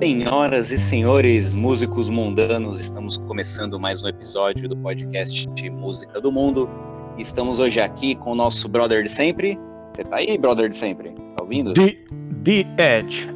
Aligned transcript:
Senhoras 0.00 0.70
e 0.70 0.78
senhores 0.78 1.54
músicos 1.54 2.08
mundanos, 2.08 2.80
estamos 2.80 3.18
começando 3.18 3.78
mais 3.78 4.02
um 4.02 4.08
episódio 4.08 4.66
do 4.66 4.74
podcast 4.74 5.46
Música 5.70 6.18
do 6.18 6.32
Mundo. 6.32 6.70
Estamos 7.18 7.58
hoje 7.58 7.82
aqui 7.82 8.14
com 8.14 8.32
o 8.32 8.34
nosso 8.34 8.66
brother 8.66 9.02
de 9.02 9.10
sempre. 9.10 9.58
Você 9.92 10.02
tá 10.02 10.16
aí, 10.16 10.38
brother 10.38 10.70
de 10.70 10.74
sempre? 10.74 11.10
Tá 11.10 11.42
ouvindo? 11.42 11.74
The, 11.74 11.98
The 12.42 12.98
Edge. 12.98 13.28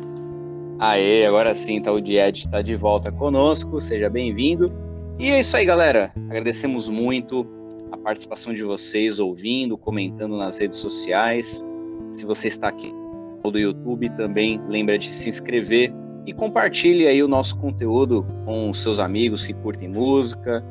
Aê, 0.78 1.26
agora 1.26 1.54
sim, 1.54 1.82
tá 1.82 1.92
o 1.92 2.00
The 2.00 2.28
Edge 2.28 2.48
tá 2.48 2.62
de 2.62 2.74
volta 2.76 3.12
conosco. 3.12 3.78
Seja 3.78 4.08
bem-vindo. 4.08 4.72
E 5.18 5.28
é 5.32 5.40
isso 5.40 5.58
aí, 5.58 5.66
galera. 5.66 6.10
Agradecemos 6.30 6.88
muito 6.88 7.46
a 7.92 7.96
participação 7.98 8.54
de 8.54 8.64
vocês, 8.64 9.18
ouvindo, 9.18 9.76
comentando 9.76 10.38
nas 10.38 10.58
redes 10.58 10.78
sociais. 10.78 11.62
Se 12.10 12.24
você 12.24 12.48
está 12.48 12.68
aqui 12.68 12.90
do 13.42 13.58
YouTube, 13.58 14.08
também 14.16 14.58
lembra 14.66 14.96
de 14.96 15.12
se 15.12 15.28
inscrever 15.28 15.92
e 16.26 16.32
compartilhe 16.32 17.06
aí 17.06 17.22
o 17.22 17.28
nosso 17.28 17.56
conteúdo 17.58 18.26
com 18.44 18.72
seus 18.72 18.98
amigos 18.98 19.46
que 19.46 19.52
curtem 19.52 19.88
música, 19.88 20.64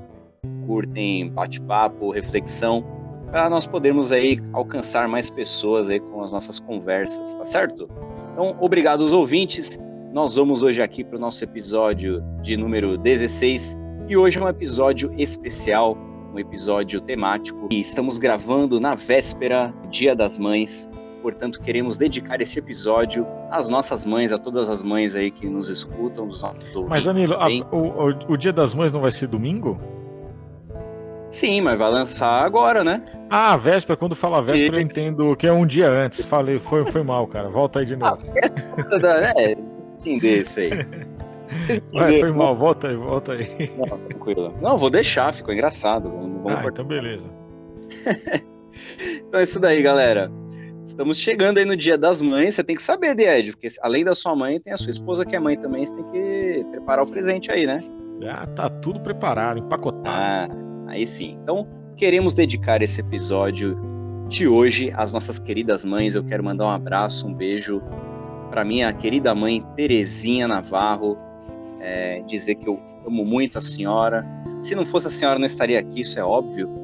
curtem 0.65 1.29
bate-papo, 1.29 2.09
reflexão, 2.11 2.83
para 3.29 3.49
nós 3.49 3.65
podermos 3.65 4.11
aí 4.11 4.39
alcançar 4.51 5.07
mais 5.07 5.29
pessoas 5.29 5.89
aí 5.89 5.99
com 5.99 6.21
as 6.21 6.31
nossas 6.31 6.59
conversas, 6.59 7.33
tá 7.33 7.45
certo? 7.45 7.89
Então, 8.31 8.55
obrigado 8.59 9.03
aos 9.03 9.11
ouvintes. 9.11 9.79
Nós 10.11 10.35
vamos 10.35 10.63
hoje 10.63 10.81
aqui 10.81 11.03
para 11.03 11.17
o 11.17 11.19
nosso 11.19 11.43
episódio 11.43 12.23
de 12.41 12.55
número 12.55 12.97
16 12.97 13.77
e 14.07 14.15
hoje 14.15 14.37
é 14.37 14.43
um 14.43 14.47
episódio 14.47 15.11
especial, 15.17 15.97
um 16.33 16.37
episódio 16.37 17.01
temático 17.01 17.69
e 17.71 17.79
estamos 17.79 18.17
gravando 18.17 18.79
na 18.79 18.93
véspera, 18.95 19.73
Dia 19.89 20.15
das 20.15 20.37
Mães, 20.37 20.87
Portanto, 21.23 21.61
queremos 21.61 21.95
dedicar 21.95 22.41
esse 22.41 22.59
episódio 22.59 23.25
às 23.49 23.69
nossas 23.69 24.05
mães, 24.05 24.33
a 24.33 24.37
todas 24.37 24.69
as 24.69 24.83
mães 24.83 25.15
aí 25.15 25.31
que 25.31 25.47
nos 25.47 25.69
escutam, 25.69 26.27
dos 26.27 26.41
nossos 26.41 26.85
Mas, 26.89 27.05
Danilo, 27.05 27.35
a, 27.35 27.47
o, 27.73 28.33
o, 28.33 28.37
Dia 28.37 28.51
das 28.51 28.73
Mães 28.73 28.91
não 28.91 28.99
vai 28.99 29.09
ser 29.09 29.27
domingo? 29.27 29.79
Sim, 31.29 31.61
mas 31.61 31.79
vai 31.79 31.89
lançar 31.89 32.43
agora, 32.43 32.83
né? 32.83 33.01
Ah, 33.29 33.55
véspera, 33.55 33.95
quando 33.95 34.17
fala 34.17 34.41
véspera, 34.41 34.75
e... 34.75 34.81
eu 34.81 34.85
entendo 34.85 35.35
que 35.37 35.47
é 35.47 35.53
um 35.53 35.65
dia 35.65 35.89
antes. 35.89 36.25
Falei, 36.25 36.59
foi, 36.59 36.85
foi 36.91 37.03
mal, 37.03 37.25
cara. 37.25 37.47
Volta 37.49 37.79
aí 37.79 37.85
de 37.85 37.95
novo. 37.95 38.17
Ah, 38.27 39.33
é, 39.37 39.55
entender 40.01 40.41
isso 40.41 40.59
aí. 40.59 40.71
Vai, 41.93 42.19
foi 42.19 42.31
mal, 42.31 42.55
volta 42.55 42.87
aí, 42.87 42.95
volta 42.95 43.31
aí. 43.33 43.71
Não, 43.77 43.97
tranquilo. 43.97 44.53
Não, 44.59 44.77
vou 44.77 44.89
deixar, 44.89 45.33
ficou 45.33 45.53
engraçado. 45.53 46.11
Vamos 46.11 46.51
ah, 46.51 46.65
então 46.67 46.83
beleza. 46.83 47.29
então 49.25 49.39
é 49.39 49.43
isso 49.43 49.59
daí, 49.59 49.81
galera. 49.81 50.31
Estamos 50.83 51.17
chegando 51.17 51.59
aí 51.59 51.65
no 51.65 51.77
Dia 51.77 51.97
das 51.97 52.21
Mães. 52.21 52.55
Você 52.55 52.63
tem 52.63 52.75
que 52.75 52.83
saber, 52.83 53.17
Ed, 53.17 53.53
porque 53.53 53.69
além 53.81 54.03
da 54.03 54.13
sua 54.13 54.35
mãe, 54.35 54.59
tem 54.59 54.73
a 54.73 54.77
sua 54.77 54.91
esposa 54.91 55.25
que 55.25 55.33
é 55.33 55.39
mãe 55.39 55.57
também. 55.57 55.85
Você 55.85 55.95
tem 55.95 56.11
que 56.11 56.65
preparar 56.71 57.05
o 57.05 57.09
presente 57.09 57.49
aí, 57.49 57.65
né? 57.65 57.81
Já 58.21 58.45
tá 58.47 58.69
tudo 58.69 58.99
preparado, 58.99 59.59
empacotado. 59.59 60.05
Ah, 60.05 60.49
aí 60.89 61.05
sim. 61.05 61.37
Então, 61.41 61.65
queremos 61.95 62.33
dedicar 62.33 62.81
esse 62.81 62.99
episódio 62.99 63.79
de 64.27 64.45
hoje 64.45 64.91
às 64.93 65.13
nossas 65.13 65.39
queridas 65.39 65.85
mães. 65.85 66.15
Eu 66.15 66.23
quero 66.23 66.43
mandar 66.43 66.65
um 66.65 66.71
abraço, 66.71 67.27
um 67.27 67.33
beijo 67.33 67.81
para 68.49 68.65
minha 68.65 68.91
querida 68.91 69.33
mãe 69.33 69.65
Terezinha 69.77 70.49
Navarro. 70.49 71.17
É, 71.79 72.21
dizer 72.23 72.55
que 72.55 72.67
eu 72.67 72.77
amo 73.07 73.23
muito 73.23 73.57
a 73.57 73.61
senhora. 73.61 74.25
Se 74.59 74.75
não 74.75 74.85
fosse 74.85 75.07
a 75.07 75.09
senhora, 75.09 75.39
não 75.39 75.45
estaria 75.45 75.79
aqui, 75.79 76.01
isso 76.01 76.19
é 76.19 76.23
óbvio 76.23 76.82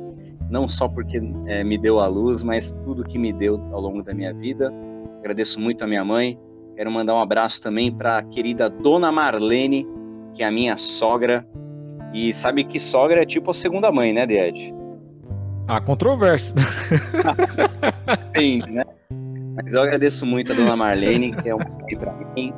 não 0.50 0.68
só 0.68 0.88
porque 0.88 1.22
é, 1.46 1.64
me 1.64 1.78
deu 1.78 2.00
a 2.00 2.08
luz, 2.08 2.44
mas 2.44 2.72
tudo 2.84 3.04
que 3.04 3.18
me 3.18 3.32
deu 3.32 3.62
ao 3.72 3.82
longo 3.82 4.04
da 4.04 4.14
minha 4.14 4.34
vida. 4.34 4.74
Agradeço 5.20 5.60
muito 5.60 5.84
a 5.84 5.88
minha 5.88 6.04
mãe. 6.04 6.40
Quero 6.76 6.92
mandar 6.92 7.16
um 7.16 7.20
abraço 7.20 7.62
também 7.62 7.92
para 7.92 8.18
a 8.18 8.24
querida 8.24 8.70
Dona 8.70 9.12
Marlene, 9.12 9.88
que 10.34 10.44
é 10.44 10.48
a 10.48 10.52
minha 10.52 10.78
sogra. 10.78 11.46
E 12.14 12.34
sabe 12.34 12.64
que 12.64 12.80
sogra 12.80 13.22
é 13.22 13.26
tipo 13.26 13.52
a 13.52 13.54
segunda 13.54 13.92
mãe, 13.92 14.14
né, 14.14 14.26
Ded? 14.26 14.74
Há 15.68 15.80
controvérsia. 15.80 16.56
Sim, 18.36 18.64
né? 18.68 18.84
Mas 19.56 19.74
eu 19.74 19.82
agradeço 19.82 20.26
muito 20.26 20.54
a 20.54 20.56
Dona 20.56 20.76
Marlene, 20.76 21.36
que 21.36 21.50
é 21.50 21.54
um 21.54 21.60
para 21.60 22.14
mim. 22.36 22.54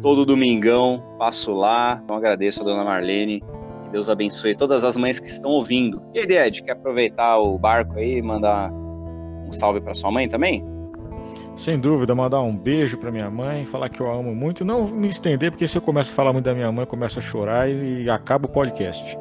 Todo 0.00 0.26
domingão 0.26 1.02
passo 1.18 1.52
lá. 1.52 2.00
Então 2.04 2.16
agradeço 2.16 2.60
a 2.60 2.64
Dona 2.64 2.84
Marlene 2.84 3.42
Deus 3.94 4.10
abençoe 4.10 4.56
todas 4.56 4.82
as 4.82 4.96
mães 4.96 5.20
que 5.20 5.28
estão 5.28 5.52
ouvindo. 5.52 6.02
E 6.12 6.18
aí, 6.18 6.48
Ed, 6.48 6.64
quer 6.64 6.72
aproveitar 6.72 7.38
o 7.38 7.56
barco 7.56 7.96
aí 7.96 8.16
e 8.16 8.22
mandar 8.22 8.68
um 8.72 9.52
salve 9.52 9.80
para 9.80 9.94
sua 9.94 10.10
mãe 10.10 10.28
também? 10.28 10.64
Sem 11.56 11.78
dúvida, 11.78 12.12
mandar 12.12 12.40
um 12.40 12.56
beijo 12.56 12.98
para 12.98 13.12
minha 13.12 13.30
mãe, 13.30 13.64
falar 13.64 13.88
que 13.88 14.00
eu 14.00 14.10
a 14.10 14.16
amo 14.16 14.34
muito, 14.34 14.64
não 14.64 14.88
me 14.88 15.08
estender, 15.08 15.52
porque 15.52 15.68
se 15.68 15.78
eu 15.78 15.82
começo 15.82 16.10
a 16.10 16.14
falar 16.14 16.32
muito 16.32 16.44
da 16.44 16.52
minha 16.52 16.72
mãe, 16.72 16.82
eu 16.82 16.88
começo 16.88 17.20
a 17.20 17.22
chorar 17.22 17.70
e 17.70 18.10
acaba 18.10 18.46
o 18.46 18.48
podcast. 18.48 19.16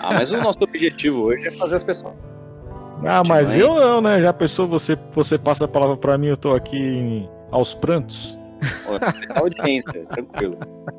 Ah, 0.00 0.14
mas 0.14 0.32
o 0.32 0.38
nosso 0.38 0.58
objetivo 0.60 1.22
hoje 1.22 1.46
é 1.46 1.52
fazer 1.52 1.76
as 1.76 1.84
pessoas. 1.84 2.14
Ah, 3.04 3.22
mas 3.24 3.50
mãe. 3.50 3.58
eu 3.58 3.74
não, 3.74 4.00
né? 4.00 4.22
Já 4.22 4.32
pensou, 4.32 4.66
você, 4.66 4.98
você 5.12 5.36
passa 5.36 5.66
a 5.66 5.68
palavra 5.68 5.98
para 5.98 6.16
mim, 6.16 6.28
eu 6.28 6.36
tô 6.36 6.54
aqui 6.54 7.28
aos 7.50 7.74
prantos. 7.74 8.36
audiência, 9.36 10.06
tranquilo. 10.06 10.56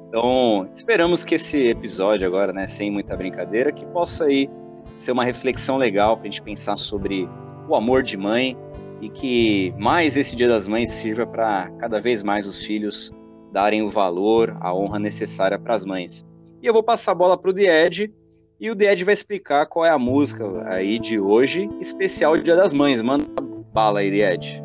Então, 0.07 0.69
esperamos 0.73 1.25
que 1.25 1.35
esse 1.35 1.67
episódio 1.67 2.25
agora, 2.25 2.53
né, 2.53 2.65
sem 2.65 2.89
muita 2.89 3.15
brincadeira, 3.15 3.71
que 3.71 3.85
possa 3.87 4.25
aí 4.25 4.49
ser 4.97 5.11
uma 5.11 5.23
reflexão 5.23 5.77
legal 5.77 6.15
para 6.15 6.27
a 6.27 6.31
gente 6.31 6.41
pensar 6.41 6.77
sobre 6.77 7.29
o 7.67 7.75
amor 7.75 8.03
de 8.03 8.15
mãe 8.15 8.57
e 9.01 9.09
que 9.09 9.73
mais 9.77 10.15
esse 10.15 10.35
Dia 10.35 10.47
das 10.47 10.67
Mães 10.67 10.91
sirva 10.91 11.27
para 11.27 11.69
cada 11.77 11.99
vez 11.99 12.23
mais 12.23 12.47
os 12.47 12.63
filhos 12.63 13.11
darem 13.51 13.81
o 13.81 13.89
valor, 13.89 14.55
a 14.61 14.73
honra 14.73 14.97
necessária 14.97 15.59
para 15.59 15.75
as 15.75 15.85
mães. 15.85 16.25
E 16.61 16.65
eu 16.65 16.73
vou 16.73 16.83
passar 16.83 17.11
a 17.11 17.15
bola 17.15 17.37
para 17.37 17.51
o 17.51 17.53
Died 17.53 18.11
e 18.59 18.71
o 18.71 18.75
Died 18.75 19.03
vai 19.03 19.13
explicar 19.13 19.67
qual 19.67 19.85
é 19.85 19.89
a 19.89 19.99
música 19.99 20.67
aí 20.67 20.97
de 20.97 21.19
hoje, 21.19 21.69
especial 21.79 22.37
Dia 22.37 22.55
das 22.55 22.73
Mães. 22.73 23.01
Manda 23.01 23.25
bala 23.73 23.99
aí, 23.99 24.09
Died. 24.09 24.61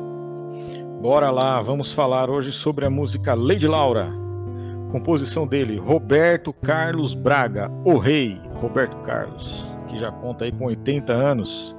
Bora 1.00 1.30
lá, 1.30 1.60
vamos 1.60 1.92
falar 1.92 2.30
hoje 2.30 2.52
sobre 2.52 2.86
a 2.86 2.90
música 2.90 3.34
Lady 3.34 3.66
Laura. 3.66 4.21
Composição 4.92 5.46
dele, 5.46 5.78
Roberto 5.78 6.52
Carlos 6.52 7.14
Braga, 7.14 7.70
o 7.82 7.96
rei 7.96 8.38
Roberto 8.56 8.94
Carlos, 8.98 9.66
que 9.88 9.98
já 9.98 10.12
conta 10.12 10.44
aí 10.44 10.52
com 10.52 10.66
80 10.66 11.10
anos, 11.14 11.74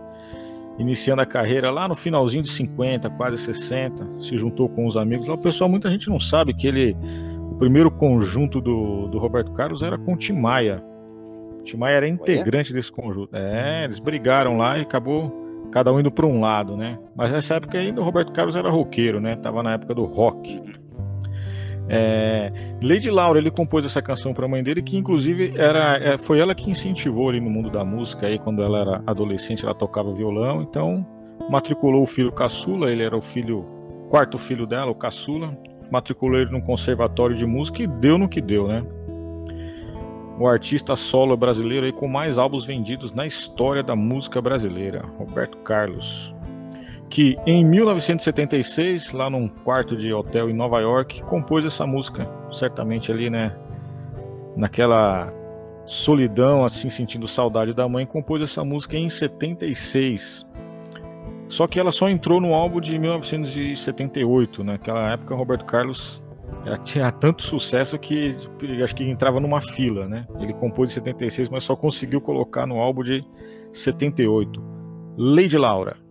iniciando 0.79 1.21
a 1.21 1.25
carreira 1.25 1.69
lá 1.69 1.87
no 1.87 1.93
finalzinho 1.93 2.41
de 2.41 2.49
50, 2.49 3.11
quase 3.11 3.37
60, 3.37 4.19
se 4.19 4.35
juntou 4.35 4.67
com 4.67 4.87
os 4.87 4.97
amigos. 4.97 5.29
O 5.29 5.37
pessoal, 5.37 5.69
muita 5.69 5.91
gente 5.91 6.09
não 6.09 6.19
sabe 6.19 6.55
que 6.55 6.65
ele, 6.65 6.97
o 7.51 7.55
primeiro 7.55 7.91
conjunto 7.91 8.59
do, 8.59 9.07
do 9.07 9.19
Roberto 9.19 9.51
Carlos 9.51 9.83
era 9.83 9.95
com 9.95 10.17
Tim 10.17 10.33
Maia. 10.33 10.83
Tim 11.63 11.77
Maia 11.77 11.97
era 11.97 12.07
integrante 12.07 12.73
desse 12.73 12.91
conjunto. 12.91 13.29
É, 13.35 13.83
eles 13.83 13.99
brigaram 13.99 14.57
lá 14.57 14.79
e 14.79 14.81
acabou 14.81 15.69
cada 15.71 15.93
um 15.93 15.99
indo 15.99 16.11
para 16.11 16.25
um 16.25 16.41
lado, 16.41 16.75
né? 16.75 16.97
Mas 17.15 17.31
nessa 17.31 17.55
época 17.55 17.77
ainda 17.77 18.01
o 18.01 18.03
Roberto 18.03 18.31
Carlos 18.31 18.55
era 18.55 18.71
roqueiro, 18.71 19.21
né? 19.21 19.35
Tava 19.35 19.61
na 19.61 19.73
época 19.73 19.93
do 19.93 20.03
rock. 20.03 20.59
É, 21.95 22.51
Lady 22.81 23.11
Laura 23.11 23.37
ele 23.37 23.51
compôs 23.51 23.85
essa 23.85 24.01
canção 24.01 24.33
para 24.33 24.45
a 24.45 24.49
mãe 24.49 24.63
dele, 24.63 24.81
que 24.81 24.97
inclusive 24.97 25.53
era, 25.55 25.97
é, 25.97 26.17
foi 26.17 26.39
ela 26.39 26.55
que 26.55 26.69
incentivou 26.69 27.29
ele 27.29 27.39
no 27.39 27.51
mundo 27.51 27.69
da 27.69 27.85
música. 27.85 28.25
Aí 28.25 28.39
quando 28.39 28.63
ela 28.63 28.79
era 28.79 29.03
adolescente, 29.05 29.63
ela 29.63 29.75
tocava 29.75 30.11
violão, 30.11 30.63
então 30.63 31.05
matriculou 31.49 32.01
o 32.01 32.07
filho 32.07 32.31
caçula. 32.31 32.91
Ele 32.91 33.03
era 33.03 33.15
o 33.15 33.21
filho 33.21 33.63
quarto 34.09 34.39
filho 34.39 34.65
dela, 34.65 34.89
o 34.89 34.95
caçula. 34.95 35.55
Matriculou 35.91 36.39
ele 36.39 36.49
no 36.49 36.63
conservatório 36.63 37.35
de 37.35 37.45
música 37.45 37.83
e 37.83 37.87
deu 37.87 38.17
no 38.17 38.27
que 38.27 38.41
deu, 38.41 38.67
né? 38.67 38.83
O 40.39 40.47
artista 40.47 40.95
solo 40.95 41.37
brasileiro 41.37 41.85
aí 41.85 41.91
com 41.91 42.07
mais 42.07 42.39
álbuns 42.39 42.65
vendidos 42.65 43.13
na 43.13 43.27
história 43.27 43.83
da 43.83 43.95
música 43.95 44.41
brasileira, 44.41 45.05
Roberto 45.19 45.59
Carlos 45.59 46.33
que 47.13 47.37
em 47.45 47.63
1976, 47.63 49.11
lá 49.11 49.29
num 49.29 49.47
quarto 49.47 49.95
de 49.95 50.11
hotel 50.11 50.49
em 50.49 50.53
Nova 50.53 50.79
York, 50.79 51.21
compôs 51.25 51.63
essa 51.63 51.85
música, 51.85 52.27
certamente 52.51 53.11
ali, 53.11 53.29
né, 53.29 53.55
naquela 54.57 55.31
solidão, 55.85 56.65
assim, 56.65 56.89
sentindo 56.89 57.27
saudade 57.27 57.71
da 57.71 57.87
mãe, 57.87 58.03
compôs 58.03 58.41
essa 58.41 58.63
música 58.63 58.97
em 58.97 59.09
76. 59.09 60.43
Só 61.47 61.67
que 61.67 61.79
ela 61.79 61.91
só 61.91 62.09
entrou 62.09 62.41
no 62.41 62.51
álbum 62.51 62.81
de 62.81 62.97
1978, 62.97 64.63
naquela 64.63 65.11
época 65.11 65.35
Roberto 65.35 65.65
Carlos 65.65 66.19
tinha 66.83 67.11
tanto 67.11 67.43
sucesso 67.43 67.99
que 67.99 68.35
acho 68.83 68.95
que 68.95 69.03
entrava 69.03 69.39
numa 69.39 69.61
fila, 69.61 70.07
né? 70.07 70.25
Ele 70.39 70.53
compôs 70.53 70.89
em 70.89 70.93
76, 70.95 71.47
mas 71.49 71.63
só 71.63 71.75
conseguiu 71.75 72.19
colocar 72.19 72.65
no 72.65 72.79
álbum 72.79 73.03
de 73.03 73.23
78. 73.71 74.59
Lady 75.15 75.59
Laura. 75.59 76.02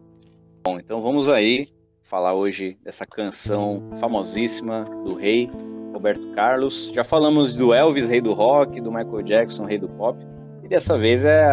Bom, 0.64 0.78
então 0.78 1.02
vamos 1.02 1.28
aí 1.28 1.68
falar 2.04 2.34
hoje 2.34 2.78
dessa 2.84 3.04
canção 3.04 3.82
famosíssima 3.98 4.84
do 5.04 5.14
rei 5.14 5.50
Roberto 5.92 6.24
Carlos. 6.34 6.92
Já 6.94 7.02
falamos 7.02 7.56
do 7.56 7.74
Elvis, 7.74 8.08
rei 8.08 8.20
do 8.20 8.32
rock, 8.32 8.80
do 8.80 8.92
Michael 8.92 9.22
Jackson, 9.22 9.64
rei 9.64 9.78
do 9.78 9.88
pop, 9.88 10.16
e 10.62 10.68
dessa 10.68 10.96
vez 10.96 11.24
é 11.24 11.44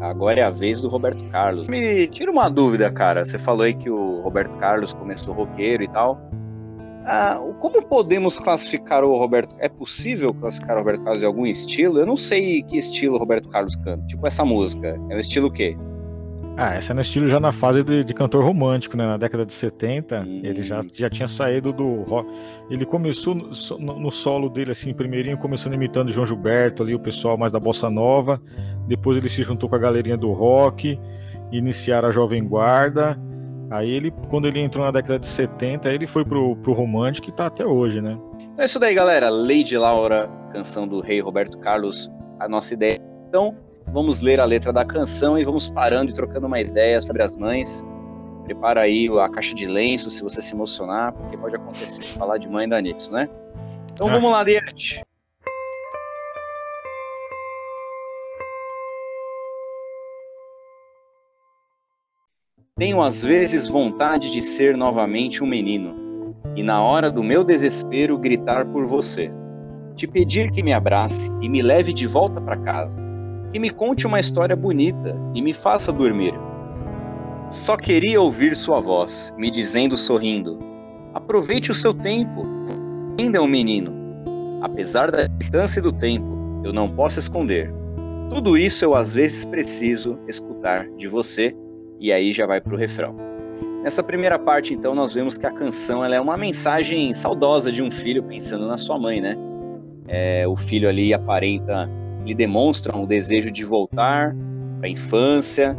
agora 0.00 0.40
é 0.40 0.42
a 0.42 0.48
vez 0.48 0.80
do 0.80 0.88
Roberto 0.88 1.22
Carlos. 1.30 1.68
Me 1.68 2.06
tira 2.06 2.30
uma 2.30 2.48
dúvida, 2.48 2.90
cara. 2.90 3.26
Você 3.26 3.38
falou 3.38 3.62
aí 3.62 3.74
que 3.74 3.90
o 3.90 4.22
Roberto 4.22 4.56
Carlos 4.56 4.94
começou 4.94 5.34
roqueiro 5.34 5.82
e 5.82 5.88
tal. 5.88 6.18
Ah, 7.04 7.38
como 7.58 7.82
podemos 7.82 8.38
classificar 8.38 9.04
o 9.04 9.18
Roberto? 9.18 9.54
É 9.58 9.68
possível 9.68 10.32
classificar 10.32 10.76
o 10.76 10.78
Roberto 10.78 11.02
Carlos 11.02 11.22
em 11.22 11.26
algum 11.26 11.44
estilo? 11.46 11.98
Eu 11.98 12.06
não 12.06 12.16
sei 12.16 12.62
que 12.62 12.78
estilo 12.78 13.16
o 13.16 13.18
Roberto 13.18 13.50
Carlos 13.50 13.76
canta. 13.76 14.06
Tipo 14.06 14.26
essa 14.26 14.46
música. 14.46 14.98
É 15.10 15.14
o 15.14 15.20
estilo 15.20 15.48
o 15.48 15.52
quê? 15.52 15.76
Ah, 16.60 16.74
essa 16.74 16.92
é 16.92 16.94
no 16.94 17.00
estilo 17.00 17.26
já 17.26 17.40
na 17.40 17.52
fase 17.52 17.82
de, 17.82 18.04
de 18.04 18.12
cantor 18.12 18.44
romântico, 18.44 18.94
né? 18.94 19.06
Na 19.06 19.16
década 19.16 19.46
de 19.46 19.52
70, 19.54 20.20
hum. 20.20 20.40
ele 20.44 20.62
já, 20.62 20.82
já 20.92 21.08
tinha 21.08 21.26
saído 21.26 21.72
do 21.72 22.02
rock. 22.02 22.30
Ele 22.68 22.84
começou 22.84 23.34
no, 23.34 23.98
no, 23.98 24.10
solo 24.10 24.50
dele, 24.50 24.72
assim, 24.72 24.92
primeirinho, 24.92 25.38
começando 25.38 25.72
imitando 25.72 26.12
João 26.12 26.26
Gilberto 26.26 26.82
ali, 26.82 26.94
o 26.94 27.00
pessoal 27.00 27.38
mais 27.38 27.50
da 27.50 27.58
bossa 27.58 27.88
nova. 27.88 28.38
Depois 28.86 29.16
ele 29.16 29.30
se 29.30 29.42
juntou 29.42 29.70
com 29.70 29.76
a 29.76 29.78
galerinha 29.78 30.18
do 30.18 30.32
rock, 30.32 31.00
iniciaram 31.50 32.10
a 32.10 32.12
Jovem 32.12 32.46
Guarda. 32.46 33.18
Aí 33.70 33.88
ele, 33.88 34.12
quando 34.28 34.46
ele 34.46 34.60
entrou 34.60 34.84
na 34.84 34.90
década 34.90 35.18
de 35.18 35.28
70, 35.28 35.88
ele 35.88 36.06
foi 36.06 36.26
pro, 36.26 36.56
pro 36.56 36.74
romântico 36.74 37.30
e 37.30 37.32
tá 37.32 37.46
até 37.46 37.64
hoje, 37.64 38.02
né? 38.02 38.18
Então 38.34 38.54
é 38.58 38.64
isso 38.66 38.78
daí, 38.78 38.94
galera. 38.94 39.30
Lady 39.30 39.78
Laura, 39.78 40.28
canção 40.52 40.86
do 40.86 41.00
rei 41.00 41.20
Roberto 41.20 41.56
Carlos, 41.58 42.10
a 42.38 42.46
nossa 42.46 42.74
ideia. 42.74 42.98
Então, 43.28 43.56
vamos 43.92 44.20
ler 44.20 44.40
a 44.40 44.44
letra 44.44 44.72
da 44.72 44.84
canção 44.84 45.38
e 45.38 45.44
vamos 45.44 45.68
parando 45.68 46.10
e 46.10 46.14
trocando 46.14 46.46
uma 46.46 46.60
ideia 46.60 47.00
sobre 47.00 47.22
as 47.22 47.36
mães. 47.36 47.84
Prepara 48.44 48.82
aí 48.82 49.08
a 49.18 49.28
caixa 49.28 49.54
de 49.54 49.66
lenço 49.66 50.10
se 50.10 50.22
você 50.22 50.40
se 50.40 50.54
emocionar, 50.54 51.12
porque 51.12 51.36
pode 51.36 51.56
acontecer. 51.56 52.04
Falar 52.04 52.38
de 52.38 52.48
mãe 52.48 52.68
dá 52.68 52.80
nisso, 52.80 53.10
né? 53.10 53.28
Então 53.92 54.08
ah. 54.08 54.12
vamos 54.12 54.30
lá 54.30 54.40
adiante. 54.40 55.02
Tenho 62.76 63.02
às 63.02 63.22
vezes 63.22 63.68
vontade 63.68 64.30
de 64.32 64.40
ser 64.40 64.74
novamente 64.74 65.44
um 65.44 65.46
menino 65.46 66.34
e 66.56 66.62
na 66.62 66.82
hora 66.82 67.10
do 67.10 67.22
meu 67.22 67.44
desespero 67.44 68.16
gritar 68.16 68.64
por 68.64 68.86
você. 68.86 69.30
Te 69.94 70.06
pedir 70.06 70.50
que 70.50 70.62
me 70.62 70.72
abrace 70.72 71.30
e 71.42 71.48
me 71.48 71.60
leve 71.60 71.92
de 71.92 72.06
volta 72.06 72.40
para 72.40 72.56
casa 72.56 73.09
que 73.52 73.58
me 73.58 73.70
conte 73.70 74.06
uma 74.06 74.20
história 74.20 74.54
bonita 74.54 75.20
e 75.34 75.42
me 75.42 75.52
faça 75.52 75.92
dormir. 75.92 76.34
Só 77.50 77.76
queria 77.76 78.20
ouvir 78.20 78.54
sua 78.54 78.80
voz, 78.80 79.34
me 79.36 79.50
dizendo 79.50 79.96
sorrindo: 79.96 80.58
Aproveite 81.14 81.70
o 81.70 81.74
seu 81.74 81.92
tempo, 81.92 82.46
ainda 83.18 83.38
é 83.38 83.40
um 83.40 83.48
menino. 83.48 83.98
Apesar 84.62 85.10
da 85.10 85.26
distância 85.26 85.82
do 85.82 85.90
tempo, 85.90 86.62
eu 86.64 86.72
não 86.72 86.88
posso 86.88 87.18
esconder. 87.18 87.72
Tudo 88.28 88.56
isso 88.56 88.84
eu 88.84 88.94
às 88.94 89.12
vezes 89.12 89.44
preciso 89.44 90.18
escutar 90.28 90.88
de 90.96 91.08
você, 91.08 91.54
e 91.98 92.12
aí 92.12 92.32
já 92.32 92.46
vai 92.46 92.60
para 92.60 92.74
o 92.74 92.76
refrão. 92.76 93.16
Nessa 93.82 94.02
primeira 94.02 94.38
parte, 94.38 94.74
então, 94.74 94.94
nós 94.94 95.14
vemos 95.14 95.38
que 95.38 95.46
a 95.46 95.50
canção 95.50 96.04
é 96.04 96.20
uma 96.20 96.36
mensagem 96.36 97.12
saudosa 97.12 97.72
de 97.72 97.82
um 97.82 97.90
filho 97.90 98.22
pensando 98.22 98.66
na 98.68 98.76
sua 98.76 98.98
mãe, 98.98 99.20
né? 99.20 99.36
É, 100.06 100.46
o 100.46 100.54
filho 100.54 100.88
ali 100.88 101.14
aparenta 101.14 101.90
lhe 102.24 102.34
demonstram 102.34 103.02
o 103.02 103.06
desejo 103.06 103.50
de 103.50 103.64
voltar 103.64 104.34
para 104.78 104.88
a 104.88 104.90
infância. 104.90 105.76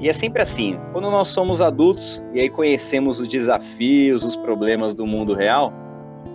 E 0.00 0.08
é 0.08 0.12
sempre 0.12 0.42
assim, 0.42 0.78
quando 0.92 1.10
nós 1.10 1.28
somos 1.28 1.60
adultos 1.60 2.24
e 2.32 2.40
aí 2.40 2.48
conhecemos 2.48 3.20
os 3.20 3.28
desafios, 3.28 4.22
os 4.22 4.36
problemas 4.36 4.94
do 4.94 5.04
mundo 5.06 5.34
real, 5.34 5.72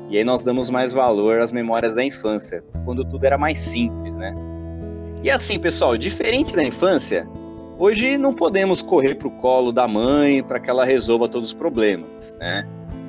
e 0.09 0.17
aí 0.17 0.23
nós 0.23 0.43
damos 0.43 0.69
mais 0.69 0.91
valor 0.91 1.39
às 1.39 1.51
memórias 1.51 1.95
da 1.95 2.03
infância, 2.03 2.63
quando 2.85 3.05
tudo 3.05 3.25
era 3.25 3.37
mais 3.37 3.59
simples, 3.59 4.17
né? 4.17 4.33
E 5.23 5.31
assim, 5.31 5.57
pessoal, 5.57 5.97
diferente 5.97 6.53
da 6.53 6.63
infância, 6.63 7.27
hoje 7.79 8.17
não 8.17 8.33
podemos 8.33 8.81
correr 8.81 9.15
para 9.15 9.29
o 9.29 9.31
colo 9.31 9.71
da 9.71 9.87
mãe 9.87 10.43
para 10.43 10.59
que 10.59 10.69
ela 10.69 10.83
resolva 10.83 11.29
todos 11.29 11.47
os 11.47 11.53
problemas, 11.53 12.35
né? 12.39 12.67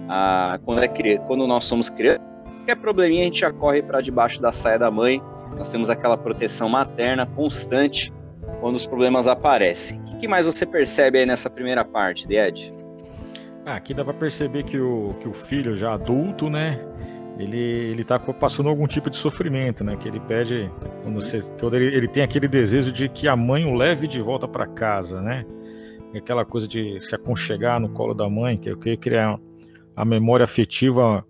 Ah, 0.08 0.58
quando, 0.64 0.82
é, 0.82 0.88
quando 1.26 1.46
nós 1.46 1.64
somos 1.64 1.90
crianças, 1.90 2.22
qualquer 2.58 2.76
probleminha 2.76 3.22
a 3.22 3.24
gente 3.24 3.40
já 3.40 3.52
corre 3.52 3.82
para 3.82 4.00
debaixo 4.00 4.40
da 4.40 4.52
saia 4.52 4.78
da 4.78 4.90
mãe 4.90 5.20
nós 5.56 5.68
temos 5.68 5.90
aquela 5.90 6.16
proteção 6.16 6.68
materna 6.68 7.26
constante 7.26 8.12
quando 8.60 8.76
os 8.76 8.86
problemas 8.86 9.26
aparecem. 9.26 10.00
O 10.12 10.16
que 10.16 10.28
mais 10.28 10.46
você 10.46 10.64
percebe 10.64 11.18
aí 11.18 11.26
nessa 11.26 11.50
primeira 11.50 11.84
parte, 11.84 12.26
Ed? 12.32 12.72
Ah, 13.66 13.76
aqui 13.76 13.94
dá 13.94 14.04
para 14.04 14.14
perceber 14.14 14.64
que 14.64 14.78
o, 14.78 15.14
que 15.20 15.28
o 15.28 15.32
filho 15.32 15.74
já 15.74 15.94
adulto, 15.94 16.50
né? 16.50 16.80
Ele, 17.38 17.58
ele 17.58 18.04
tá 18.04 18.18
passando 18.18 18.68
algum 18.68 18.86
tipo 18.86 19.10
de 19.10 19.16
sofrimento, 19.16 19.82
né? 19.82 19.96
Que 19.96 20.06
ele 20.06 20.20
pede, 20.20 20.70
quando, 21.02 21.20
você, 21.20 21.40
quando 21.58 21.74
ele, 21.74 21.94
ele 21.94 22.06
tem 22.06 22.22
aquele 22.22 22.46
desejo 22.46 22.92
de 22.92 23.08
que 23.08 23.26
a 23.26 23.34
mãe 23.34 23.64
o 23.64 23.74
leve 23.74 24.06
de 24.06 24.20
volta 24.20 24.46
para 24.46 24.66
casa, 24.66 25.20
né? 25.20 25.44
Aquela 26.14 26.44
coisa 26.44 26.68
de 26.68 27.00
se 27.00 27.14
aconchegar 27.14 27.80
no 27.80 27.88
colo 27.88 28.14
da 28.14 28.28
mãe, 28.30 28.56
que 28.56 28.70
eu 28.70 28.78
queria 28.78 28.96
criar 28.96 29.38
a 29.96 30.04
memória 30.04 30.44
afetiva 30.44 31.26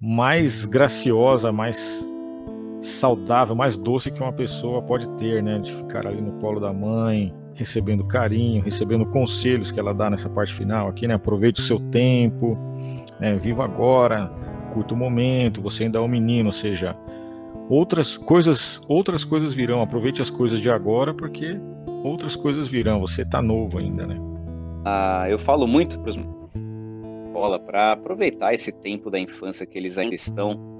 mais 0.00 0.64
graciosa, 0.64 1.52
mais 1.52 2.02
saudável, 2.80 3.54
mais 3.54 3.76
doce 3.76 4.10
que 4.10 4.20
uma 4.20 4.32
pessoa 4.32 4.82
pode 4.82 5.08
ter, 5.10 5.42
né? 5.42 5.58
De 5.58 5.72
ficar 5.72 6.06
ali 6.06 6.20
no 6.20 6.32
colo 6.40 6.60
da 6.60 6.72
mãe, 6.72 7.34
recebendo 7.54 8.04
carinho, 8.04 8.62
recebendo 8.62 9.04
conselhos 9.06 9.70
que 9.70 9.78
ela 9.78 9.92
dá 9.92 10.08
nessa 10.08 10.28
parte 10.28 10.54
final 10.54 10.88
aqui, 10.88 11.06
né? 11.06 11.14
Aproveite 11.14 11.60
o 11.60 11.62
seu 11.64 11.78
tempo, 11.78 12.56
né? 13.18 13.36
viva 13.36 13.64
agora, 13.64 14.30
curta 14.72 14.94
o 14.94 14.96
momento, 14.96 15.60
você 15.60 15.84
ainda 15.84 15.98
é 15.98 16.02
um 16.02 16.08
menino, 16.08 16.48
ou 16.48 16.52
seja, 16.52 16.96
outras 17.68 18.16
coisas, 18.16 18.80
outras 18.88 19.24
coisas 19.24 19.52
virão. 19.52 19.82
Aproveite 19.82 20.22
as 20.22 20.30
coisas 20.30 20.60
de 20.60 20.70
agora, 20.70 21.12
porque 21.12 21.58
outras 22.02 22.34
coisas 22.34 22.68
virão. 22.68 23.00
Você 23.00 23.22
está 23.22 23.42
novo 23.42 23.78
ainda, 23.78 24.06
né? 24.06 24.16
Ah, 24.84 25.26
eu 25.28 25.38
falo 25.38 25.66
muito 25.66 26.00
para 26.00 26.10
os 26.10 26.16
escola 27.40 27.58
para 27.58 27.92
aproveitar 27.92 28.52
esse 28.52 28.70
tempo 28.70 29.10
da 29.10 29.18
infância 29.18 29.64
que 29.64 29.78
eles 29.78 29.96
ainda 29.96 30.14
estão 30.14 30.78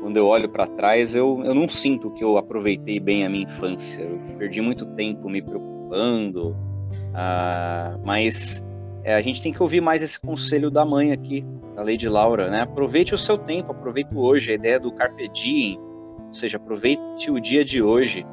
quando 0.00 0.16
eu 0.16 0.26
olho 0.26 0.48
para 0.48 0.66
trás, 0.66 1.14
eu, 1.14 1.42
eu 1.44 1.54
não 1.54 1.68
sinto 1.68 2.10
que 2.10 2.24
eu 2.24 2.36
aproveitei 2.36 2.98
bem 3.00 3.24
a 3.24 3.28
minha 3.28 3.44
infância. 3.44 4.02
Eu 4.02 4.18
perdi 4.38 4.60
muito 4.60 4.86
tempo 4.86 5.28
me 5.28 5.42
preocupando, 5.42 6.56
ah, 7.14 7.98
mas 8.04 8.64
é, 9.04 9.14
a 9.14 9.20
gente 9.20 9.42
tem 9.42 9.52
que 9.52 9.62
ouvir 9.62 9.80
mais 9.80 10.02
esse 10.02 10.18
conselho 10.18 10.70
da 10.70 10.84
mãe 10.84 11.12
aqui, 11.12 11.44
da 11.74 11.82
Lady 11.82 12.08
Laura, 12.08 12.50
né? 12.50 12.62
Aproveite 12.62 13.14
o 13.14 13.18
seu 13.18 13.38
tempo, 13.38 13.72
aproveite 13.72 14.14
hoje, 14.14 14.52
a 14.52 14.54
ideia 14.54 14.78
do 14.78 14.92
carpe 14.92 15.28
diem, 15.28 15.78
ou 15.78 16.34
seja, 16.34 16.56
aproveite 16.56 17.30
o 17.30 17.40
dia 17.40 17.64
de 17.64 17.82
hoje. 17.82 18.26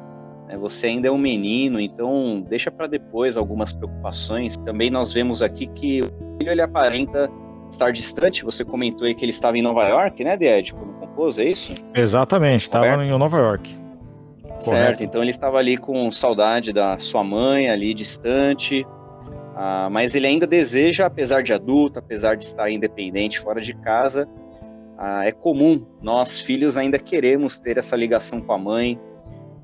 Né? 0.46 0.56
Você 0.58 0.88
ainda 0.88 1.08
é 1.08 1.10
um 1.10 1.18
menino, 1.18 1.80
então 1.80 2.44
deixa 2.48 2.70
para 2.70 2.86
depois 2.86 3.36
algumas 3.36 3.72
preocupações. 3.72 4.56
Também 4.58 4.90
nós 4.90 5.12
vemos 5.12 5.42
aqui 5.42 5.66
que 5.66 6.00
o 6.02 6.38
filho 6.38 6.52
ele 6.52 6.62
aparenta 6.62 7.30
estar 7.70 7.90
distante. 7.90 8.44
Você 8.44 8.64
comentou 8.64 9.06
aí 9.06 9.14
que 9.14 9.24
ele 9.24 9.30
estava 9.30 9.58
em 9.58 9.62
Nova 9.62 9.86
York, 9.88 10.22
né, 10.22 10.36
Ed, 10.40 10.74
compôs, 11.18 11.38
é 11.38 11.44
isso? 11.44 11.74
Exatamente, 11.94 12.62
estava 12.62 13.04
em 13.04 13.10
Nova 13.10 13.36
York. 13.36 13.76
Certo, 14.56 14.64
Correto. 14.64 15.04
então 15.04 15.22
ele 15.22 15.30
estava 15.30 15.58
ali 15.58 15.76
com 15.76 16.10
saudade 16.10 16.72
da 16.72 16.98
sua 16.98 17.22
mãe, 17.24 17.68
ali 17.68 17.92
distante, 17.92 18.86
ah, 19.54 19.88
mas 19.90 20.14
ele 20.14 20.26
ainda 20.26 20.46
deseja, 20.46 21.06
apesar 21.06 21.42
de 21.42 21.52
adulto, 21.52 21.98
apesar 21.98 22.36
de 22.36 22.44
estar 22.44 22.70
independente, 22.70 23.40
fora 23.40 23.60
de 23.60 23.74
casa, 23.74 24.28
ah, 24.96 25.24
é 25.24 25.32
comum, 25.32 25.84
nós 26.00 26.40
filhos 26.40 26.76
ainda 26.76 26.98
queremos 26.98 27.58
ter 27.58 27.78
essa 27.78 27.96
ligação 27.96 28.40
com 28.40 28.52
a 28.52 28.58
mãe, 28.58 28.98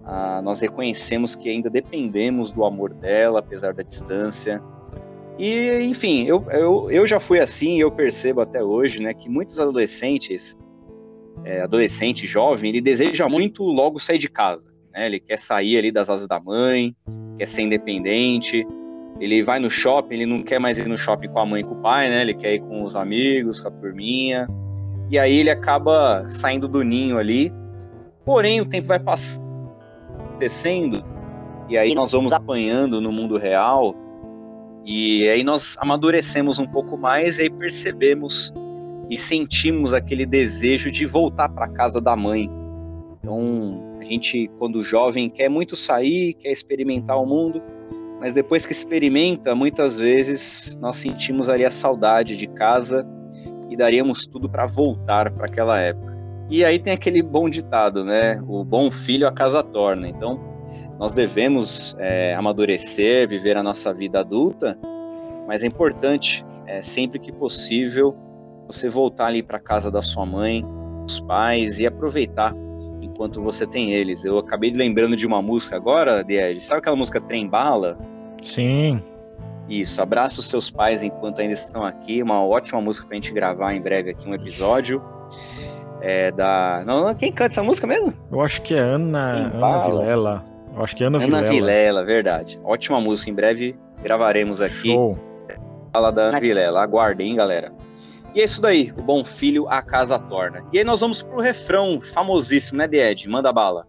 ah, 0.05 0.41
nós 0.43 0.61
reconhecemos 0.61 1.35
que 1.35 1.49
ainda 1.49 1.71
dependemos 1.71 2.53
do 2.53 2.65
amor 2.65 2.93
dela, 2.95 3.41
apesar 3.41 3.75
da 3.75 3.83
distância, 3.83 4.63
e, 5.37 5.81
enfim, 5.83 6.25
eu, 6.25 6.45
eu, 6.53 6.91
eu 6.93 7.05
já 7.05 7.19
fui 7.19 7.41
assim 7.41 7.79
e 7.79 7.81
eu 7.81 7.91
percebo 7.91 8.41
até 8.41 8.63
hoje, 8.63 9.03
né, 9.03 9.13
que 9.13 9.29
muitos 9.29 9.59
adolescentes, 9.59 10.57
é, 11.45 11.61
adolescente, 11.61 12.27
jovem, 12.27 12.71
ele 12.71 12.81
deseja 12.81 13.29
muito 13.29 13.63
logo 13.65 13.99
sair 13.99 14.19
de 14.19 14.29
casa, 14.29 14.73
né, 14.93 15.07
ele 15.07 15.21
quer 15.21 15.39
sair 15.39 15.77
ali 15.79 15.93
das 15.93 16.09
asas 16.09 16.27
da 16.27 16.41
mãe, 16.41 16.95
quer 17.37 17.47
ser 17.47 17.63
independente, 17.63 18.67
ele 19.21 19.43
vai 19.43 19.59
no 19.59 19.71
shopping, 19.71 20.15
ele 20.15 20.27
não 20.27 20.43
quer 20.43 20.59
mais 20.59 20.79
ir 20.79 20.89
no 20.89 20.99
shopping 20.99 21.29
com 21.29 21.39
a 21.39 21.47
mãe 21.47 21.61
e 21.61 21.65
com 21.65 21.75
o 21.75 21.83
pai, 21.83 22.09
né, 22.09 22.23
ele 22.23 22.35
quer 22.35 22.55
ir 22.55 22.61
com 22.61 22.83
os 22.85 22.97
amigos, 22.97 23.61
com 23.61 23.69
a 23.69 23.71
turminha, 23.71 24.49
e 25.11 25.19
aí 25.19 25.41
ele 25.41 25.51
acaba 25.51 26.29
saindo 26.29 26.67
do 26.67 26.83
ninho 26.83 27.19
ali, 27.19 27.53
porém 28.25 28.61
o 28.61 28.67
tempo 28.67 28.89
vai 28.89 28.99
passando, 28.99 29.45
descendo, 30.39 31.05
e 31.69 31.77
aí 31.77 31.95
nós 31.95 32.13
vamos 32.13 32.33
apanhando 32.33 33.01
no 33.01 33.13
mundo 33.13 33.37
real, 33.37 33.95
e 34.85 35.29
aí 35.29 35.43
nós 35.43 35.77
amadurecemos 35.79 36.59
um 36.59 36.67
pouco 36.67 36.97
mais 36.99 37.39
e 37.39 37.43
aí 37.43 37.51
percebemos 37.51 38.53
e 39.11 39.19
sentimos 39.19 39.93
aquele 39.93 40.25
desejo 40.27 40.91
de 40.91 41.07
voltar 41.07 41.49
para 41.49 41.69
casa 41.69 42.01
da 42.01 42.17
mãe. 42.17 42.51
Então, 43.19 43.97
a 44.01 44.05
gente, 44.05 44.51
quando 44.59 44.83
jovem, 44.83 45.31
quer 45.31 45.49
muito 45.49 45.77
sair, 45.77 46.35
quer 46.35 46.51
experimentar 46.51 47.17
o 47.21 47.27
mundo, 47.27 47.63
mas 48.21 48.33
depois 48.33 48.65
que 48.65 48.73
experimenta, 48.73 49.55
muitas 49.55 49.99
vezes 49.99 50.79
nós 50.81 50.97
sentimos 50.97 51.49
ali 51.49 51.65
a 51.65 51.71
saudade 51.71 52.37
de 52.37 52.47
casa 52.47 53.07
e 53.71 53.77
daríamos 53.77 54.27
tudo 54.27 54.49
para 54.49 54.67
voltar 54.67 55.31
para 55.31 55.47
aquela 55.47 55.81
época. 55.81 56.15
E 56.51 56.65
aí 56.65 56.79
tem 56.79 56.93
aquele 56.93 57.23
bom 57.23 57.49
ditado, 57.49 58.05
né? 58.05 58.43
O 58.47 58.65
bom 58.65 58.91
filho 58.91 59.27
a 59.27 59.33
casa 59.33 59.63
torna. 59.63 60.09
Então, 60.09 60.39
nós 60.99 61.15
devemos 61.15 61.97
é, 61.99 62.35
amadurecer, 62.35 63.29
viver 63.29 63.57
a 63.57 63.63
nossa 63.63 63.93
vida 63.93 64.21
adulta, 64.21 64.79
mas 65.47 65.63
é 65.63 65.67
importante, 65.67 66.45
é, 66.67 66.81
sempre 66.83 67.19
que 67.19 67.33
possível, 67.33 68.17
você 68.67 68.89
voltar 68.89 69.27
ali 69.27 69.43
para 69.43 69.59
casa 69.59 69.91
da 69.91 70.03
sua 70.03 70.25
mãe, 70.25 70.65
dos 71.07 71.21
pais 71.21 71.81
e 71.81 71.87
aproveitar 71.87 72.55
enquanto 73.01 73.43
você 73.43 73.67
tem 73.67 73.93
eles. 73.93 74.25
Eu 74.25 74.39
acabei 74.39 74.71
de 74.71 74.79
lembrando 74.79 75.17
de 75.17 75.27
uma 75.27 75.41
música 75.41 75.77
agora, 75.77 76.25
Died. 76.25 76.61
Sabe 76.61 76.81
aquela 76.81 76.97
música 76.97 77.21
Trem 77.21 77.49
Bala? 77.49 77.99
Sim. 78.43 79.03
Isso, 79.69 80.03
abraça 80.03 80.41
os 80.41 80.49
seus 80.49 80.71
pais 80.71 81.03
enquanto 81.03 81.41
ainda 81.41 81.55
estão 81.55 81.85
aqui. 81.85 82.23
Uma 82.23 82.45
ótima 82.45 82.81
música 82.81 83.07
pra 83.07 83.15
gente 83.15 83.33
gravar 83.33 83.75
em 83.75 83.81
breve 83.81 84.11
aqui 84.11 84.29
um 84.29 84.35
episódio. 84.35 85.03
É 86.01 86.31
da. 86.31 86.83
Não, 86.85 87.15
quem 87.15 87.33
canta 87.33 87.53
essa 87.53 87.63
música 87.63 87.87
mesmo? 87.87 88.13
Eu 88.31 88.41
acho 88.43 88.61
que 88.63 88.75
é 88.75 88.79
Ana, 88.79 89.51
Ana 89.55 89.79
Vilela. 89.87 90.45
Eu 90.77 90.83
acho 90.83 90.97
que 90.97 91.03
é 91.03 91.07
Ana, 91.07 91.19
Ana 91.19 91.27
Vilela. 91.27 91.49
Vilela, 91.49 92.05
verdade. 92.05 92.61
Ótima 92.63 93.01
música. 93.01 93.31
Em 93.31 93.35
breve 93.35 93.77
gravaremos 94.03 94.61
aqui. 94.61 94.93
Show. 94.93 95.19
Fala 95.95 96.11
da 96.11 96.25
Ana 96.25 96.41
Vilela. 96.41 96.83
Aguardem, 96.83 97.31
hein, 97.31 97.37
galera. 97.37 97.73
E 98.35 98.41
é 98.41 98.45
isso 98.45 98.61
daí, 98.61 98.93
o 98.99 99.03
bom 99.03 99.25
filho 99.25 99.69
a 99.69 99.81
casa 99.81 100.19
torna. 100.19 100.65
E 100.73 100.79
aí 100.79 100.85
nós 100.85 101.01
vamos 101.01 101.23
pro 101.23 101.41
refrão 101.41 102.01
famosíssimo, 102.01 102.79
né, 102.79 102.89
Ed? 102.93 103.29
Manda 103.29 103.53
bala. 103.53 103.87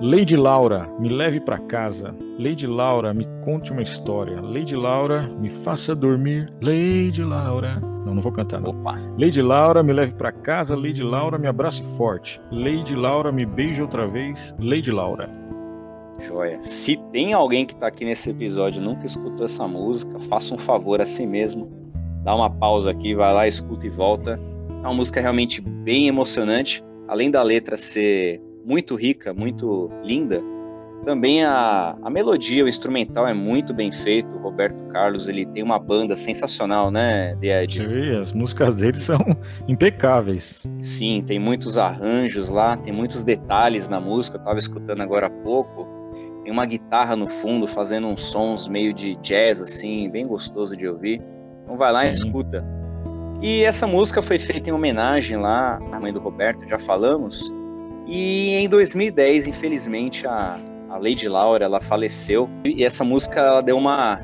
Lady 0.00 0.36
Laura, 0.36 0.88
me 0.98 1.08
leve 1.08 1.40
para 1.40 1.58
casa. 1.58 2.14
Lady 2.38 2.66
Laura, 2.66 3.12
me 3.12 3.26
conte 3.44 3.72
uma 3.72 3.82
história. 3.82 4.40
Lady 4.40 4.76
Laura, 4.76 5.22
me 5.40 5.50
faça 5.50 5.94
dormir. 5.94 6.50
Lady 6.62 7.24
Laura. 7.24 7.80
Não, 7.80 8.14
não 8.14 8.22
vou 8.22 8.32
cantar 8.32 8.60
não. 8.60 8.70
Opa. 8.70 8.98
Lady 9.18 9.42
Laura, 9.42 9.82
me 9.82 9.92
leve 9.92 10.14
para 10.14 10.32
casa. 10.32 10.76
Lady 10.76 11.02
Laura, 11.02 11.36
me 11.36 11.48
abrace 11.48 11.82
forte. 11.98 12.40
Lady 12.50 12.94
Laura, 12.94 13.30
me 13.30 13.44
beije 13.44 13.82
outra 13.82 14.06
vez. 14.06 14.54
Lady 14.58 14.90
Laura. 14.90 15.28
Joia. 16.20 16.60
Se 16.60 16.96
tem 17.12 17.32
alguém 17.32 17.64
que 17.64 17.72
está 17.72 17.86
aqui 17.86 18.04
nesse 18.04 18.30
episódio 18.30 18.80
e 18.80 18.84
nunca 18.84 19.06
escutou 19.06 19.44
essa 19.44 19.66
música, 19.66 20.18
faça 20.20 20.54
um 20.54 20.58
favor 20.58 21.00
a 21.00 21.06
si 21.06 21.26
mesmo. 21.26 21.70
Dá 22.22 22.34
uma 22.34 22.50
pausa 22.50 22.90
aqui, 22.90 23.14
vai 23.14 23.32
lá, 23.32 23.48
escuta 23.48 23.86
e 23.86 23.90
volta. 23.90 24.38
É 24.68 24.86
uma 24.86 24.94
música 24.94 25.20
realmente 25.20 25.60
bem 25.60 26.06
emocionante. 26.06 26.84
Além 27.08 27.30
da 27.30 27.42
letra 27.42 27.76
ser 27.76 28.40
muito 28.64 28.94
rica, 28.94 29.32
muito 29.32 29.90
linda, 30.04 30.40
também 31.04 31.42
a, 31.42 31.96
a 32.02 32.10
melodia, 32.10 32.64
o 32.64 32.68
instrumental 32.68 33.26
é 33.26 33.32
muito 33.32 33.72
bem 33.72 33.90
feito. 33.90 34.28
O 34.36 34.38
Roberto 34.38 34.82
Carlos, 34.88 35.28
ele 35.28 35.46
tem 35.46 35.62
uma 35.62 35.78
banda 35.78 36.14
sensacional, 36.14 36.90
né, 36.90 37.36
Ed? 37.42 37.72
Sim, 37.72 38.20
as 38.20 38.32
músicas 38.32 38.76
dele 38.76 38.98
são 38.98 39.18
impecáveis. 39.66 40.66
Sim, 40.78 41.22
tem 41.26 41.38
muitos 41.38 41.78
arranjos 41.78 42.50
lá, 42.50 42.76
tem 42.76 42.92
muitos 42.92 43.22
detalhes 43.22 43.88
na 43.88 43.98
música. 43.98 44.36
Eu 44.36 44.40
estava 44.40 44.58
escutando 44.58 45.00
agora 45.00 45.26
há 45.26 45.30
pouco 45.30 45.99
tem 46.42 46.52
uma 46.52 46.64
guitarra 46.64 47.16
no 47.16 47.26
fundo 47.26 47.66
fazendo 47.66 48.06
uns 48.06 48.22
sons 48.22 48.68
meio 48.68 48.92
de 48.92 49.14
jazz, 49.16 49.60
assim, 49.60 50.10
bem 50.10 50.26
gostoso 50.26 50.76
de 50.76 50.88
ouvir. 50.88 51.22
Então 51.62 51.76
vai 51.76 51.92
lá 51.92 52.00
Sim. 52.02 52.08
e 52.08 52.10
escuta. 52.10 52.64
E 53.42 53.62
essa 53.62 53.86
música 53.86 54.22
foi 54.22 54.38
feita 54.38 54.70
em 54.70 54.72
homenagem 54.72 55.36
lá 55.36 55.78
à 55.92 56.00
mãe 56.00 56.12
do 56.12 56.20
Roberto, 56.20 56.68
já 56.68 56.78
falamos. 56.78 57.52
E 58.06 58.54
em 58.54 58.68
2010, 58.68 59.48
infelizmente, 59.48 60.26
a, 60.26 60.58
a 60.88 60.96
Lady 60.96 61.28
Laura 61.28 61.64
ela 61.64 61.80
faleceu. 61.80 62.48
E 62.64 62.84
essa 62.84 63.04
música 63.04 63.40
ela 63.40 63.62
deu 63.62 63.76
uma, 63.76 64.20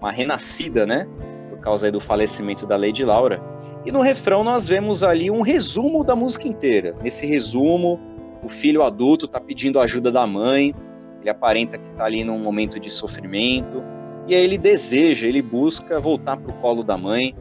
uma 0.00 0.10
renascida, 0.10 0.86
né? 0.86 1.06
Por 1.50 1.58
causa 1.60 1.90
do 1.90 2.00
falecimento 2.00 2.66
da 2.66 2.76
Lady 2.76 3.04
Laura. 3.04 3.42
E 3.84 3.92
no 3.92 4.00
refrão 4.00 4.44
nós 4.44 4.68
vemos 4.68 5.02
ali 5.02 5.30
um 5.30 5.40
resumo 5.40 6.04
da 6.04 6.14
música 6.14 6.46
inteira. 6.46 6.96
Nesse 7.02 7.26
resumo, 7.26 8.00
o 8.42 8.48
filho 8.48 8.82
adulto 8.82 9.26
está 9.26 9.40
pedindo 9.40 9.80
ajuda 9.80 10.12
da 10.12 10.26
mãe 10.26 10.74
ele 11.20 11.30
aparenta 11.30 11.78
que 11.78 11.88
está 11.88 12.04
ali 12.04 12.24
num 12.24 12.38
momento 12.38 12.78
de 12.78 12.90
sofrimento, 12.90 13.82
e 14.26 14.34
aí 14.34 14.42
ele 14.42 14.58
deseja, 14.58 15.26
ele 15.26 15.40
busca 15.40 15.98
voltar 15.98 16.36
para 16.36 16.50
o 16.50 16.54
colo 16.54 16.82
da 16.82 16.98
mãe, 16.98 17.34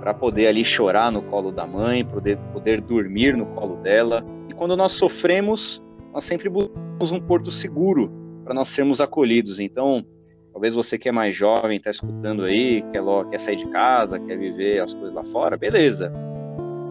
para 0.00 0.14
poder 0.14 0.48
ali 0.48 0.64
chorar 0.64 1.12
no 1.12 1.22
colo 1.22 1.52
da 1.52 1.66
mãe, 1.66 2.04
poder, 2.04 2.36
poder 2.52 2.80
dormir 2.80 3.36
no 3.36 3.46
colo 3.46 3.76
dela. 3.76 4.24
E 4.48 4.52
quando 4.52 4.76
nós 4.76 4.92
sofremos, 4.92 5.82
nós 6.12 6.24
sempre 6.24 6.48
buscamos 6.48 7.12
um 7.12 7.20
porto 7.20 7.50
seguro 7.50 8.10
para 8.44 8.52
nós 8.52 8.68
sermos 8.68 9.00
acolhidos. 9.00 9.60
Então, 9.60 10.04
talvez 10.52 10.74
você 10.74 10.98
que 10.98 11.08
é 11.08 11.12
mais 11.12 11.34
jovem, 11.34 11.76
está 11.76 11.90
escutando 11.90 12.42
aí, 12.44 12.82
quer, 12.90 13.02
quer 13.30 13.38
sair 13.38 13.56
de 13.56 13.66
casa, 13.68 14.18
quer 14.18 14.36
viver 14.36 14.80
as 14.80 14.92
coisas 14.92 15.12
lá 15.12 15.24
fora, 15.24 15.56
beleza. 15.56 16.12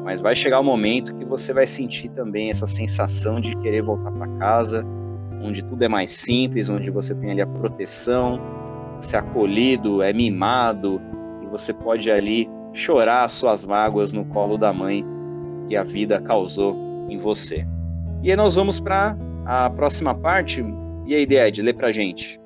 Mas 0.04 0.22
vai 0.22 0.36
chegar 0.36 0.60
o 0.60 0.62
um 0.62 0.66
momento 0.66 1.16
que 1.16 1.26
você 1.26 1.54
vai 1.54 1.68
sentir 1.68 2.10
também 2.10 2.50
essa 2.50 2.66
sensação 2.66 3.40
de 3.40 3.56
querer 3.58 3.82
voltar 3.82 4.12
para 4.12 4.28
casa, 4.40 4.86
onde 5.44 5.64
tudo 5.64 5.84
é 5.84 5.88
mais 5.88 6.12
simples, 6.12 6.70
onde 6.70 6.90
você 6.90 7.14
tem 7.16 7.32
ali 7.32 7.42
a 7.42 7.48
proteção, 7.48 8.40
você 9.00 9.16
é 9.16 9.20
acolhido, 9.20 10.02
é 10.02 10.14
mimado, 10.14 11.02
e 11.44 11.48
você 11.48 11.74
pode 11.74 12.10
ali 12.12 12.50
chorar 12.74 13.24
as 13.24 13.32
suas 13.34 13.66
mágoas 13.66 14.14
no 14.14 14.26
colo 14.26 14.58
da 14.58 14.72
mãe 14.72 15.06
que 15.68 15.76
a 15.76 15.84
vida 15.84 16.20
causou 16.22 16.76
em 17.10 17.18
você. 17.18 17.66
E 18.24 18.30
aí 18.30 18.36
nós 18.36 18.56
vamos 18.56 18.80
para 18.80 19.18
a 19.46 19.70
próxima 19.70 20.14
parte. 20.14 20.64
E 21.06 21.16
a 21.16 21.20
ideia 21.20 21.48
é 21.48 21.52
de 21.52 21.62
ler 21.62 21.74
para 21.74 21.92
gente. 21.92 22.41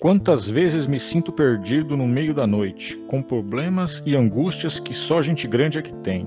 Quantas 0.00 0.48
vezes 0.48 0.86
me 0.86 0.98
sinto 0.98 1.30
perdido 1.30 1.94
no 1.94 2.08
meio 2.08 2.32
da 2.32 2.46
noite, 2.46 2.96
com 3.06 3.20
problemas 3.20 4.02
e 4.06 4.16
angústias 4.16 4.80
que 4.80 4.94
só 4.94 5.20
gente 5.20 5.46
grande 5.46 5.78
é 5.78 5.82
que 5.82 5.92
tem. 5.92 6.26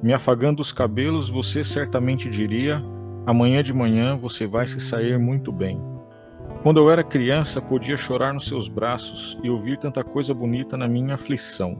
Me 0.00 0.12
afagando 0.12 0.62
os 0.62 0.70
cabelos, 0.70 1.28
você 1.28 1.64
certamente 1.64 2.30
diria: 2.30 2.80
amanhã 3.26 3.60
de 3.60 3.74
manhã 3.74 4.16
você 4.16 4.46
vai 4.46 4.68
se 4.68 4.78
sair 4.78 5.18
muito 5.18 5.50
bem. 5.50 5.82
Quando 6.62 6.78
eu 6.78 6.88
era 6.88 7.02
criança, 7.02 7.60
podia 7.60 7.96
chorar 7.96 8.32
nos 8.32 8.46
seus 8.46 8.68
braços 8.68 9.36
e 9.42 9.50
ouvir 9.50 9.78
tanta 9.78 10.04
coisa 10.04 10.32
bonita 10.32 10.76
na 10.76 10.86
minha 10.86 11.14
aflição. 11.14 11.76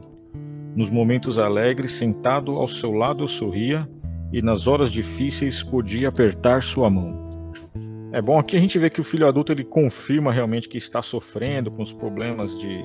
Nos 0.75 0.89
momentos 0.89 1.39
alegres, 1.39 1.93
sentado 1.93 2.51
ao 2.57 2.67
seu 2.67 2.91
lado, 2.91 3.23
eu 3.23 3.29
sorria, 3.29 3.89
e 4.33 4.41
nas 4.41 4.67
horas 4.67 4.91
difíceis 4.91 5.63
podia 5.63 6.09
apertar 6.09 6.61
sua 6.61 6.89
mão. 6.89 7.28
É 8.11 8.21
bom 8.21 8.39
aqui 8.39 8.57
a 8.57 8.59
gente 8.59 8.79
vê 8.79 8.89
que 8.89 8.99
o 8.99 9.03
filho 9.03 9.27
adulto 9.27 9.51
ele 9.51 9.63
confirma 9.63 10.31
realmente 10.31 10.67
que 10.67 10.77
está 10.77 11.01
sofrendo 11.01 11.69
com 11.69 11.83
os 11.83 11.93
problemas 11.93 12.57
de, 12.57 12.83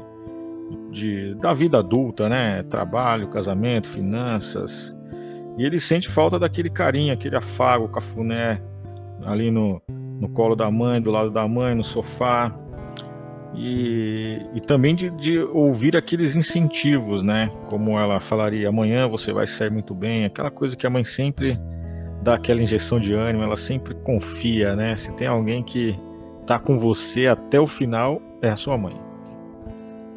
de 0.90 1.35
da 1.37 1.54
vida 1.54 1.78
adulta, 1.78 2.28
né? 2.28 2.62
Trabalho, 2.64 3.28
casamento, 3.28 3.88
finanças. 3.88 4.95
E 5.57 5.64
ele 5.64 5.78
sente 5.78 6.09
falta 6.09 6.38
daquele 6.38 6.69
carinho, 6.69 7.14
aquele 7.14 7.37
afago, 7.37 7.88
cafuné 7.88 8.61
ali 9.25 9.50
no, 9.50 9.81
no 9.88 10.28
colo 10.28 10.54
da 10.54 10.71
mãe, 10.71 11.00
do 11.00 11.11
lado 11.11 11.31
da 11.31 11.49
mãe, 11.49 11.75
no 11.75 11.85
sofá. 11.85 12.54
E, 13.54 14.40
e 14.52 14.61
também 14.61 14.95
de, 14.95 15.11
de 15.11 15.38
ouvir 15.38 15.97
aqueles 15.97 16.35
incentivos, 16.35 17.23
né? 17.23 17.50
Como 17.69 17.99
ela 17.99 18.21
falaria, 18.21 18.69
amanhã 18.69 19.09
você 19.09 19.33
vai 19.33 19.47
sair 19.47 19.71
muito 19.71 19.95
bem, 19.95 20.25
aquela 20.26 20.50
coisa 20.50 20.76
que 20.76 20.87
a 20.87 20.90
mãe 20.90 21.04
sempre 21.04 21.59
dá 22.25 22.35
aquela 22.35 22.62
injeção 22.62 22.99
de 22.99 23.12
ânimo, 23.12 23.45
ela 23.45 23.57
sempre 23.57 23.95
confia, 23.95 24.75
né? 24.75 24.97
Se 24.97 25.12
tem 25.12 25.28
alguém 25.28 25.62
que 25.62 25.95
tá 26.47 26.59
com 26.59 26.78
você 26.78 27.26
até 27.26 27.61
o 27.61 27.66
final, 27.66 28.21
é 28.40 28.49
a 28.49 28.57
sua 28.57 28.78
mãe. 28.78 28.99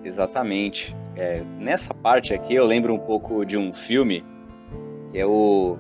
Exatamente. 0.04 0.96
É, 1.18 1.44
nessa 1.60 1.94
parte 1.94 2.34
aqui 2.34 2.56
eu 2.56 2.66
lembro 2.66 2.94
um 2.94 3.00
pouco 3.00 3.46
de 3.46 3.58
um 3.58 3.74
filme 3.74 4.24
que 5.12 5.18
é 5.18 5.26
o 5.26 5.78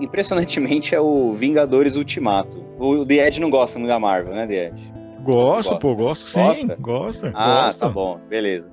impressionantemente 0.00 0.94
é 0.94 1.00
o 1.00 1.32
Vingadores 1.32 1.96
Ultimato. 1.96 2.64
O 2.78 3.04
The 3.04 3.26
Ed 3.26 3.40
não 3.40 3.50
gosta 3.50 3.78
muito 3.78 3.88
da 3.88 3.98
Marvel, 3.98 4.34
né, 4.34 4.46
The 4.46 4.66
Ed? 4.68 4.94
Gosto, 5.22 5.70
gosta. 5.70 5.78
pô, 5.78 5.94
gosto 5.94 6.26
sim. 6.26 6.40
Gosta? 6.40 6.76
Gosta. 6.76 7.32
Ah, 7.34 7.70
tá 7.76 7.88
bom, 7.88 8.20
beleza. 8.28 8.70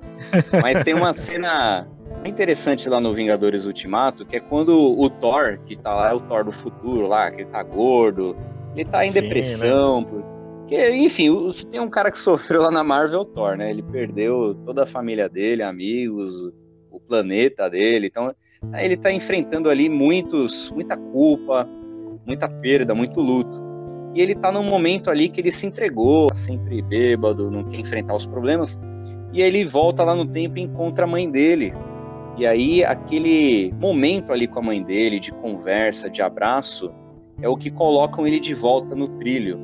Mas 0.60 0.82
tem 0.82 0.94
uma 0.94 1.12
cena 1.12 1.88
é 2.24 2.28
interessante 2.28 2.88
lá 2.88 3.00
no 3.00 3.12
Vingadores 3.12 3.66
Ultimato, 3.66 4.24
que 4.24 4.36
é 4.36 4.40
quando 4.40 4.78
o 4.78 5.10
Thor, 5.10 5.58
que 5.64 5.76
tá 5.76 5.94
lá, 5.94 6.10
é 6.10 6.14
o 6.14 6.20
Thor 6.20 6.44
do 6.44 6.52
futuro 6.52 7.08
lá, 7.08 7.30
que 7.30 7.42
ele 7.42 7.50
tá 7.50 7.62
gordo, 7.62 8.36
ele 8.76 8.88
tá 8.88 9.04
em 9.04 9.10
Sim, 9.10 9.20
depressão. 9.20 10.00
Né? 10.02 10.06
Porque, 10.08 10.90
enfim, 10.90 11.50
se 11.50 11.66
tem 11.66 11.80
um 11.80 11.90
cara 11.90 12.10
que 12.10 12.18
sofreu 12.18 12.62
lá 12.62 12.70
na 12.70 12.84
Marvel, 12.84 13.18
é 13.18 13.22
o 13.22 13.24
Thor, 13.24 13.56
né? 13.56 13.70
Ele 13.70 13.82
perdeu 13.82 14.54
toda 14.64 14.84
a 14.84 14.86
família 14.86 15.28
dele, 15.28 15.62
amigos, 15.62 16.32
o 16.90 17.00
planeta 17.00 17.68
dele. 17.68 18.06
Então, 18.06 18.34
ele 18.78 18.96
tá 18.96 19.12
enfrentando 19.12 19.68
ali 19.68 19.88
muitos, 19.88 20.70
muita 20.70 20.96
culpa, 20.96 21.68
muita 22.24 22.48
perda, 22.48 22.94
muito 22.94 23.20
luto. 23.20 23.60
E 24.14 24.20
ele 24.20 24.34
tá 24.34 24.52
num 24.52 24.62
momento 24.62 25.10
ali 25.10 25.28
que 25.28 25.40
ele 25.40 25.50
se 25.50 25.66
entregou, 25.66 26.28
tá 26.28 26.34
sempre 26.34 26.80
bêbado, 26.82 27.50
não 27.50 27.64
quer 27.64 27.80
enfrentar 27.80 28.14
os 28.14 28.26
problemas. 28.26 28.78
E 29.32 29.42
aí 29.42 29.48
ele 29.48 29.64
volta 29.64 30.04
lá 30.04 30.14
no 30.14 30.26
tempo 30.26 30.58
e 30.58 30.62
encontra 30.62 31.04
a 31.04 31.08
mãe 31.08 31.28
dele, 31.30 31.72
e 32.36 32.46
aí, 32.46 32.84
aquele 32.84 33.72
momento 33.78 34.32
ali 34.32 34.46
com 34.46 34.58
a 34.58 34.62
mãe 34.62 34.82
dele, 34.82 35.20
de 35.20 35.30
conversa, 35.32 36.08
de 36.08 36.22
abraço, 36.22 36.90
é 37.40 37.48
o 37.48 37.56
que 37.56 37.70
colocam 37.70 38.26
ele 38.26 38.40
de 38.40 38.54
volta 38.54 38.94
no 38.94 39.08
trilho. 39.18 39.58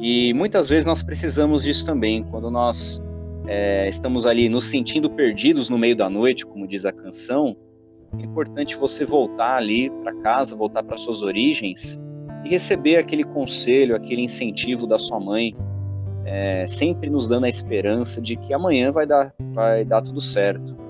E 0.00 0.34
muitas 0.34 0.68
vezes 0.68 0.86
nós 0.86 1.02
precisamos 1.02 1.62
disso 1.62 1.86
também, 1.86 2.22
quando 2.24 2.50
nós 2.50 3.00
é, 3.46 3.88
estamos 3.88 4.26
ali 4.26 4.48
nos 4.48 4.64
sentindo 4.64 5.08
perdidos 5.08 5.68
no 5.68 5.78
meio 5.78 5.94
da 5.94 6.10
noite, 6.10 6.44
como 6.44 6.66
diz 6.66 6.84
a 6.84 6.92
canção, 6.92 7.56
é 8.18 8.22
importante 8.22 8.76
você 8.76 9.04
voltar 9.04 9.56
ali 9.56 9.90
para 10.02 10.14
casa, 10.16 10.56
voltar 10.56 10.82
para 10.82 10.96
suas 10.96 11.22
origens 11.22 12.00
e 12.44 12.48
receber 12.48 12.96
aquele 12.96 13.24
conselho, 13.24 13.94
aquele 13.94 14.22
incentivo 14.22 14.86
da 14.86 14.98
sua 14.98 15.20
mãe, 15.20 15.54
é, 16.24 16.66
sempre 16.66 17.08
nos 17.08 17.28
dando 17.28 17.44
a 17.44 17.48
esperança 17.48 18.20
de 18.20 18.36
que 18.36 18.52
amanhã 18.52 18.90
vai 18.90 19.06
dar, 19.06 19.32
vai 19.52 19.84
dar 19.84 20.02
tudo 20.02 20.20
certo. 20.20 20.83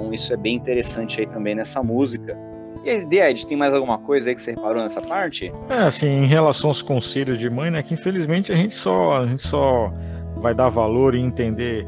Então 0.00 0.14
isso 0.14 0.32
é 0.32 0.36
bem 0.36 0.56
interessante 0.56 1.20
aí 1.20 1.26
também 1.26 1.54
nessa 1.54 1.82
música. 1.82 2.36
E 2.82 2.88
aí, 2.88 3.30
Ed, 3.30 3.46
tem 3.46 3.58
mais 3.58 3.74
alguma 3.74 3.98
coisa 3.98 4.30
aí 4.30 4.34
que 4.34 4.40
você 4.40 4.52
reparou 4.52 4.82
nessa 4.82 5.02
parte? 5.02 5.52
É, 5.68 5.74
assim, 5.74 6.06
em 6.06 6.26
relação 6.26 6.70
aos 6.70 6.80
conselhos 6.80 7.38
de 7.38 7.50
mãe, 7.50 7.70
né, 7.70 7.82
que 7.82 7.92
infelizmente 7.92 8.50
a 8.50 8.56
gente 8.56 8.74
só, 8.74 9.18
a 9.18 9.26
gente 9.26 9.42
só 9.46 9.92
vai 10.36 10.54
dar 10.54 10.70
valor 10.70 11.14
e 11.14 11.20
entender 11.20 11.86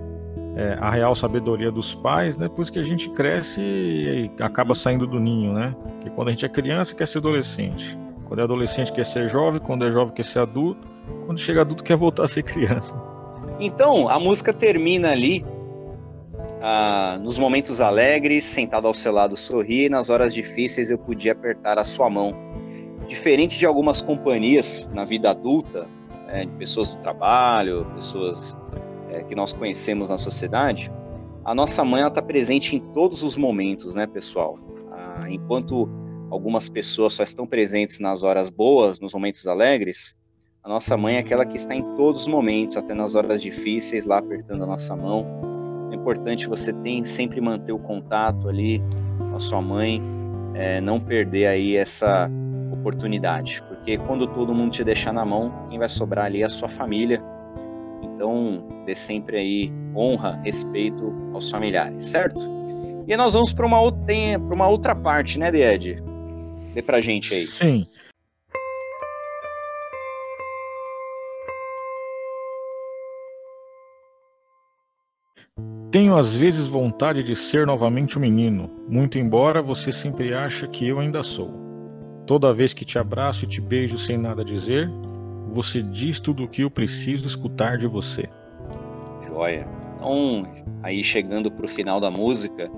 é, 0.54 0.76
a 0.78 0.90
real 0.90 1.14
sabedoria 1.14 1.73
dos 1.73 1.95
pais 1.95 2.37
né, 2.37 2.47
depois 2.47 2.69
que 2.69 2.78
a 2.78 2.83
gente 2.83 3.09
cresce 3.11 3.62
e 3.62 4.31
acaba 4.40 4.75
saindo 4.75 5.07
do 5.07 5.19
ninho, 5.19 5.54
né? 5.54 5.75
Porque 5.83 6.11
quando 6.11 6.28
a 6.28 6.31
gente 6.33 6.45
é 6.45 6.49
criança 6.50 6.95
quer 6.95 7.09
ser 7.09 7.19
adolescente, 7.19 7.99
quando 8.26 8.40
é 8.40 8.42
adolescente 8.42 8.92
quer 8.92 9.07
ser 9.07 9.31
jovem, 9.31 9.59
quando 9.59 9.87
é 9.87 9.90
jovem 9.90 10.12
quer 10.12 10.25
ser 10.25 10.40
adulto, 10.40 10.87
quando 11.25 11.38
chega 11.38 11.62
adulto 11.62 11.83
quer 11.83 11.97
voltar 11.97 12.25
a 12.25 12.28
ser 12.28 12.42
criança. 12.42 12.95
Então, 13.59 14.11
a 14.11 14.19
música 14.21 14.52
termina 14.52 15.11
ali 15.11 15.42
ah, 16.64 17.19
nos 17.21 17.40
momentos 17.40 17.81
alegres, 17.81 18.45
sentado 18.45 18.87
ao 18.87 18.95
seu 18.95 19.12
lado 19.12 19.37
sorri, 19.37 19.88
nas 19.88 20.11
horas 20.11 20.33
difíceis 20.33 20.92
eu 20.92 20.97
podia 20.97 21.33
apertar 21.33 21.76
a 21.76 21.85
sua 21.85 22.09
mão. 22.09 22.33
Diferente 23.09 23.59
de 23.59 23.66
algumas 23.66 24.00
companhias 24.00 24.88
na 24.95 25.04
vida 25.04 25.31
adulta, 25.31 25.88
é, 26.28 26.45
de 26.45 26.52
pessoas 26.52 26.95
do 26.95 27.00
trabalho, 27.00 27.85
pessoas 27.97 28.57
é, 29.11 29.25
que 29.25 29.35
nós 29.35 29.52
conhecemos 29.52 30.09
na 30.09 30.16
sociedade, 30.16 30.88
a 31.45 31.52
nossa 31.52 31.85
mãe 31.85 32.07
está 32.07 32.23
presente 32.23 32.76
em 32.76 32.81
todos 32.92 33.25
os 33.25 33.37
momentos, 33.37 33.97
né, 33.97 34.07
pessoal? 34.07 34.57
Ah, 34.92 35.26
enquanto 35.28 35.88
algumas 36.31 36.69
pessoas 36.69 37.14
só 37.14 37.25
estão 37.25 37.45
presentes 37.45 37.99
nas 37.99 38.23
horas 38.23 38.49
boas, 38.50 39.00
nos 39.00 39.12
momentos 39.12 39.49
alegres, 39.49 40.16
a 40.62 40.69
nossa 40.69 40.97
mãe 40.97 41.16
é 41.16 41.19
aquela 41.19 41.45
que 41.45 41.57
está 41.57 41.75
em 41.75 41.83
todos 41.97 42.21
os 42.21 42.28
momentos, 42.28 42.76
até 42.76 42.95
nas 42.95 43.16
horas 43.16 43.42
difíceis, 43.42 44.07
lá 44.07 44.19
apertando 44.19 44.62
a 44.62 44.66
nossa 44.66 44.95
mão, 44.95 45.51
importante 46.02 46.49
você 46.49 46.73
ter, 46.73 47.06
sempre 47.06 47.40
manter 47.40 47.73
o 47.73 47.78
contato 47.78 48.49
ali 48.49 48.82
com 49.18 49.37
a 49.37 49.38
sua 49.38 49.62
mãe, 49.62 50.02
é, 50.54 50.80
não 50.80 51.00
perder 51.00 51.47
aí 51.47 51.76
essa 51.76 52.28
oportunidade, 52.73 53.62
porque 53.68 53.97
quando 53.97 54.26
todo 54.26 54.52
mundo 54.52 54.73
te 54.73 54.82
deixar 54.82 55.12
na 55.12 55.25
mão, 55.25 55.64
quem 55.68 55.78
vai 55.78 55.88
sobrar 55.88 56.26
ali 56.26 56.42
é 56.42 56.47
a 56.47 56.50
sua 56.50 56.68
família. 56.68 57.23
Então, 58.02 58.64
dê 58.85 58.97
sempre 58.97 59.38
aí 59.38 59.73
honra, 59.94 60.40
respeito 60.42 61.12
aos 61.32 61.49
familiares, 61.49 62.02
certo? 62.02 62.40
E 63.06 63.16
nós 63.16 63.35
vamos 63.35 63.52
para 63.52 63.66
uma, 63.66 63.78
uma 63.80 64.68
outra 64.68 64.94
parte, 64.94 65.38
né, 65.38 65.49
Ed? 65.54 66.02
Dê 66.75 66.82
pra 66.82 67.00
gente 67.00 67.32
aí. 67.32 67.44
Sim. 67.44 67.87
Tenho 75.92 76.16
às 76.16 76.34
vezes 76.34 76.66
vontade 76.66 77.22
de 77.22 77.37
ser 77.37 77.66
novamente 77.66 78.16
um 78.18 78.22
menino, 78.22 78.70
muito 78.88 79.18
embora 79.18 79.61
você 79.61 79.92
sempre 79.92 80.34
ache 80.34 80.66
que 80.66 80.88
eu 80.88 80.99
ainda 80.99 81.22
sou. 81.22 81.50
Toda 82.26 82.54
vez 82.54 82.72
que 82.72 82.82
te 82.82 82.99
abraço 82.99 83.44
e 83.44 83.46
te 83.46 83.61
beijo 83.61 83.99
sem 83.99 84.16
nada 84.16 84.42
dizer, 84.42 84.90
você 85.50 85.82
diz 85.82 86.18
tudo 86.18 86.44
o 86.44 86.49
que 86.49 86.62
eu 86.62 86.70
preciso 86.70 87.26
escutar 87.26 87.76
de 87.76 87.87
você. 87.87 88.26
Joia. 89.26 89.68
Então, 89.96 90.46
aí 90.82 91.04
chegando 91.04 91.52
para 91.52 91.67
o 91.67 91.69
final 91.69 92.00
da 92.00 92.10
música, 92.10 92.71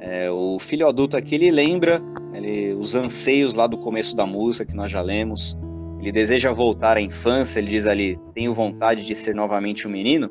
é, 0.00 0.28
o 0.28 0.58
filho 0.58 0.88
adulto 0.88 1.16
aqui 1.16 1.36
ele 1.36 1.52
lembra 1.52 2.02
ele, 2.34 2.74
os 2.74 2.96
anseios 2.96 3.54
lá 3.54 3.68
do 3.68 3.78
começo 3.78 4.16
da 4.16 4.26
música 4.26 4.66
que 4.66 4.74
nós 4.74 4.90
já 4.90 5.00
lemos. 5.00 5.56
Ele 6.00 6.10
deseja 6.10 6.50
voltar 6.50 6.96
à 6.96 7.00
infância, 7.00 7.60
ele 7.60 7.70
diz 7.70 7.86
ali: 7.86 8.18
Tenho 8.34 8.52
vontade 8.52 9.06
de 9.06 9.14
ser 9.14 9.32
novamente 9.32 9.86
um 9.86 9.90
menino. 9.92 10.28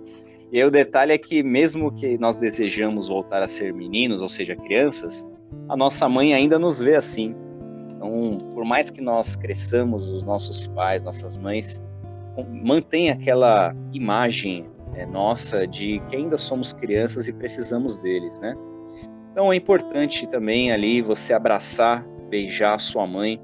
E 0.51 0.63
o 0.63 0.71
detalhe 0.71 1.11
é 1.11 1.17
que 1.17 1.43
mesmo 1.43 1.93
que 1.93 2.17
nós 2.17 2.37
desejamos 2.37 3.09
voltar 3.09 3.43
a 3.43 3.47
ser 3.47 3.73
meninos, 3.73 4.21
ou 4.21 4.29
seja, 4.29 4.55
crianças, 4.55 5.27
a 5.67 5.75
nossa 5.75 6.07
mãe 6.07 6.33
ainda 6.33 6.57
nos 6.57 6.81
vê 6.81 6.95
assim. 6.95 7.35
Então, 7.95 8.37
por 8.53 8.63
mais 8.63 8.89
que 8.89 9.01
nós 9.01 9.35
cresçamos, 9.35 10.07
os 10.11 10.23
nossos 10.23 10.67
pais, 10.67 11.03
nossas 11.03 11.37
mães, 11.37 11.83
mantém 12.63 13.09
aquela 13.09 13.75
imagem 13.91 14.65
é, 14.95 15.05
nossa 15.05 15.67
de 15.67 15.99
que 16.07 16.15
ainda 16.15 16.37
somos 16.37 16.73
crianças 16.73 17.27
e 17.27 17.33
precisamos 17.33 17.97
deles, 17.97 18.39
né? 18.39 18.55
Então 19.31 19.51
é 19.51 19.55
importante 19.55 20.27
também 20.27 20.71
ali 20.71 21.01
você 21.01 21.33
abraçar, 21.33 22.03
beijar 22.29 22.75
a 22.75 22.79
sua 22.79 23.05
mãe. 23.05 23.39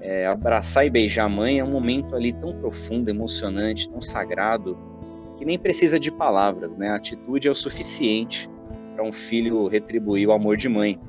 É, 0.00 0.26
abraçar 0.26 0.84
e 0.84 0.90
beijar 0.90 1.26
a 1.26 1.28
mãe 1.28 1.60
é 1.60 1.64
um 1.64 1.70
momento 1.70 2.16
ali 2.16 2.32
tão 2.32 2.52
profundo, 2.54 3.08
emocionante, 3.08 3.88
tão 3.88 4.02
sagrado, 4.02 4.76
que 5.42 5.46
nem 5.46 5.58
precisa 5.58 5.98
de 5.98 6.08
palavras, 6.08 6.76
né? 6.76 6.90
A 6.90 6.94
atitude 6.94 7.48
é 7.48 7.50
o 7.50 7.54
suficiente 7.54 8.48
para 8.94 9.02
um 9.02 9.10
filho 9.10 9.66
retribuir 9.66 10.28
o 10.28 10.32
amor 10.32 10.56
de 10.56 10.68
mãe. 10.68 11.00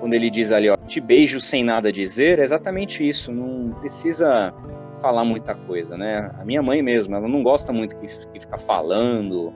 Quando 0.00 0.14
ele 0.14 0.28
diz 0.28 0.50
ali, 0.50 0.68
ó, 0.68 0.76
te 0.76 1.00
beijo 1.00 1.40
sem 1.40 1.62
nada 1.62 1.92
dizer, 1.92 2.40
é 2.40 2.42
exatamente 2.42 3.08
isso. 3.08 3.30
Não 3.30 3.72
precisa 3.78 4.52
falar 5.00 5.24
muita 5.24 5.54
coisa, 5.54 5.96
né? 5.96 6.28
A 6.40 6.44
minha 6.44 6.60
mãe 6.60 6.82
mesmo, 6.82 7.14
ela 7.14 7.28
não 7.28 7.40
gosta 7.40 7.72
muito 7.72 7.94
que, 7.94 8.08
que 8.08 8.40
ficar 8.40 8.58
falando, 8.58 9.54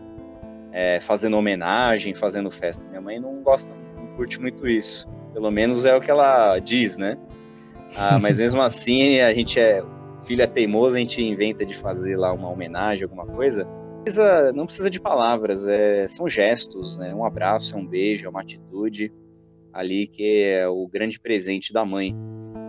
é, 0.70 1.00
fazendo 1.00 1.36
homenagem, 1.36 2.14
fazendo 2.14 2.48
festa. 2.48 2.86
Minha 2.86 3.00
mãe 3.00 3.18
não 3.18 3.42
gosta, 3.42 3.74
não 3.96 4.06
curte 4.14 4.40
muito 4.40 4.68
isso. 4.68 5.08
Pelo 5.32 5.50
menos 5.50 5.84
é 5.84 5.96
o 5.96 6.00
que 6.00 6.12
ela 6.12 6.60
diz, 6.60 6.96
né? 6.96 7.18
Ah, 7.96 8.20
mas 8.22 8.38
mesmo 8.38 8.62
assim, 8.62 9.18
a 9.18 9.34
gente 9.34 9.58
é 9.58 9.82
filha 10.22 10.46
teimosa, 10.46 10.96
a 10.96 11.00
gente 11.00 11.20
inventa 11.20 11.66
de 11.66 11.74
fazer 11.74 12.16
lá 12.16 12.32
uma 12.32 12.48
homenagem, 12.48 13.02
alguma 13.02 13.26
coisa 13.26 13.66
precisa, 14.02 14.52
não 14.52 14.66
precisa 14.66 14.90
de 14.90 15.00
palavras, 15.00 15.66
é, 15.66 16.06
são 16.06 16.28
gestos, 16.28 16.98
né? 16.98 17.14
Um 17.14 17.24
abraço, 17.24 17.76
é 17.76 17.78
um 17.78 17.86
beijo, 17.86 18.26
é 18.26 18.28
uma 18.28 18.40
atitude 18.40 19.12
ali 19.72 20.06
que 20.06 20.42
é 20.42 20.68
o 20.68 20.86
grande 20.86 21.18
presente 21.18 21.72
da 21.72 21.84
mãe. 21.84 22.14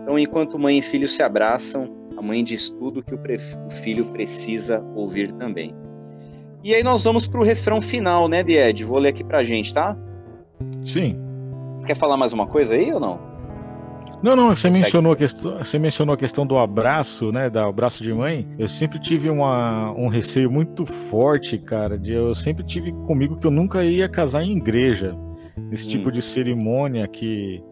Então, 0.02 0.18
enquanto 0.18 0.58
mãe 0.58 0.78
e 0.78 0.82
filho 0.82 1.06
se 1.06 1.22
abraçam, 1.22 2.08
a 2.16 2.22
mãe 2.22 2.42
diz 2.42 2.70
tudo 2.70 3.02
que 3.02 3.14
o, 3.14 3.18
o 3.18 3.70
filho 3.70 4.06
precisa 4.06 4.80
ouvir 4.94 5.32
também. 5.32 5.74
E 6.62 6.74
aí 6.74 6.82
nós 6.82 7.04
vamos 7.04 7.26
para 7.26 7.40
o 7.40 7.44
refrão 7.44 7.80
final, 7.80 8.26
né, 8.28 8.40
Ed? 8.40 8.84
Vou 8.84 8.98
ler 8.98 9.10
aqui 9.10 9.22
para 9.22 9.38
a 9.38 9.44
gente, 9.44 9.74
tá? 9.74 9.96
Sim. 10.82 11.18
Você 11.78 11.86
quer 11.86 11.96
falar 11.96 12.16
mais 12.16 12.32
uma 12.32 12.46
coisa 12.46 12.74
aí 12.74 12.92
ou 12.92 13.00
não? 13.00 13.33
Não, 14.24 14.34
não, 14.34 14.56
você 14.56 14.70
mencionou, 14.70 15.12
a 15.12 15.16
questão, 15.16 15.58
você 15.58 15.78
mencionou 15.78 16.14
a 16.14 16.16
questão 16.16 16.46
do 16.46 16.56
abraço, 16.56 17.30
né? 17.30 17.50
Do 17.50 17.58
abraço 17.58 18.02
de 18.02 18.10
mãe. 18.10 18.48
Eu 18.58 18.70
sempre 18.70 18.98
tive 18.98 19.28
uma, 19.28 19.92
um 19.92 20.08
receio 20.08 20.50
muito 20.50 20.86
forte, 20.86 21.58
cara. 21.58 21.98
De, 21.98 22.14
eu 22.14 22.34
sempre 22.34 22.64
tive 22.64 22.90
comigo 23.06 23.36
que 23.36 23.46
eu 23.46 23.50
nunca 23.50 23.84
ia 23.84 24.08
casar 24.08 24.42
em 24.42 24.56
igreja. 24.56 25.14
Esse 25.70 25.86
tipo 25.86 26.08
hum. 26.08 26.10
tipo 26.10 26.12
de 26.12 26.22
cerimônia 26.22 27.06
que, 27.06 27.62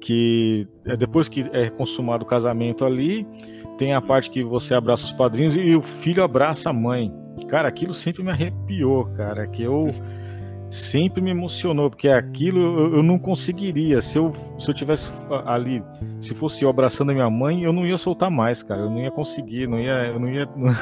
que 0.00 0.68
é, 0.84 0.96
depois 0.96 1.28
que 1.28 1.50
é 1.52 1.68
consumado 1.68 2.22
o 2.22 2.28
casamento 2.28 2.84
ali, 2.84 3.26
tem 3.76 3.92
a 3.92 4.00
parte 4.00 4.30
que 4.30 4.44
você 4.44 4.76
abraça 4.76 5.04
os 5.06 5.12
padrinhos 5.12 5.56
e 5.56 5.74
o 5.74 5.82
filho 5.82 6.22
abraça 6.22 6.70
a 6.70 6.72
mãe. 6.72 7.12
Cara, 7.48 7.66
aquilo 7.66 7.92
sempre 7.92 8.22
me 8.22 8.30
arrepiou, 8.30 9.06
cara. 9.16 9.48
Que 9.48 9.64
eu 9.64 9.90
sempre 10.72 11.22
me 11.22 11.30
emocionou, 11.30 11.90
porque 11.90 12.08
aquilo 12.08 12.58
eu, 12.58 12.96
eu, 12.96 13.02
não 13.02 13.18
conseguiria. 13.18 14.00
Se 14.00 14.16
eu, 14.16 14.32
se 14.58 14.70
eu 14.70 14.74
tivesse 14.74 15.10
ali, 15.44 15.82
se 16.20 16.34
fosse 16.34 16.64
eu 16.64 16.70
abraçando 16.70 17.10
a 17.10 17.14
minha 17.14 17.28
mãe, 17.28 17.62
eu 17.62 17.72
não 17.72 17.86
ia 17.86 17.98
soltar 17.98 18.30
mais, 18.30 18.62
cara. 18.62 18.80
Eu 18.80 18.90
não 18.90 18.98
ia 18.98 19.10
conseguir, 19.10 19.68
não 19.68 19.78
ia. 19.78 19.92
Eu 20.06 20.18
não 20.18 20.30
ia, 20.30 20.48
não 20.56 20.74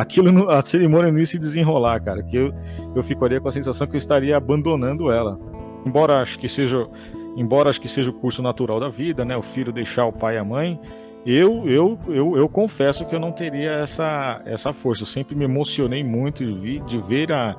aquilo, 0.00 0.50
a 0.50 0.62
cerimônia 0.62 1.12
não 1.12 1.18
ia 1.18 1.26
se 1.26 1.38
desenrolar, 1.38 2.00
cara. 2.00 2.22
Que 2.22 2.36
eu, 2.36 2.54
eu 2.94 3.02
ficaria 3.02 3.38
com 3.38 3.48
a 3.48 3.52
sensação 3.52 3.86
que 3.86 3.94
eu 3.94 3.98
estaria 3.98 4.34
abandonando 4.34 5.12
ela. 5.12 5.38
Embora 5.84 6.20
acho 6.22 6.38
que 6.38 6.48
seja. 6.48 6.88
Embora 7.36 7.68
acho 7.68 7.80
que 7.80 7.88
seja 7.88 8.10
o 8.10 8.14
curso 8.14 8.42
natural 8.42 8.80
da 8.80 8.88
vida, 8.88 9.26
né? 9.26 9.36
O 9.36 9.42
filho 9.42 9.70
deixar 9.70 10.06
o 10.06 10.12
pai 10.12 10.36
e 10.36 10.38
a 10.38 10.44
mãe. 10.44 10.80
Eu, 11.26 11.68
eu, 11.68 11.98
eu, 12.06 12.36
eu 12.36 12.48
confesso 12.48 13.04
que 13.04 13.14
eu 13.14 13.18
não 13.18 13.32
teria 13.32 13.72
essa, 13.72 14.40
essa 14.46 14.72
força. 14.72 15.02
Eu 15.02 15.06
sempre 15.06 15.34
me 15.34 15.44
emocionei 15.44 16.02
muito 16.02 16.46
de, 16.46 16.54
vi, 16.54 16.80
de 16.80 16.98
ver 16.98 17.32
a, 17.32 17.56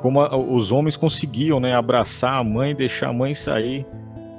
como 0.00 0.20
a, 0.20 0.36
os 0.36 0.72
homens 0.72 0.96
conseguiam, 0.96 1.60
né, 1.60 1.74
abraçar 1.74 2.34
a 2.34 2.44
mãe, 2.44 2.74
deixar 2.74 3.08
a 3.08 3.12
mãe 3.12 3.34
sair. 3.34 3.86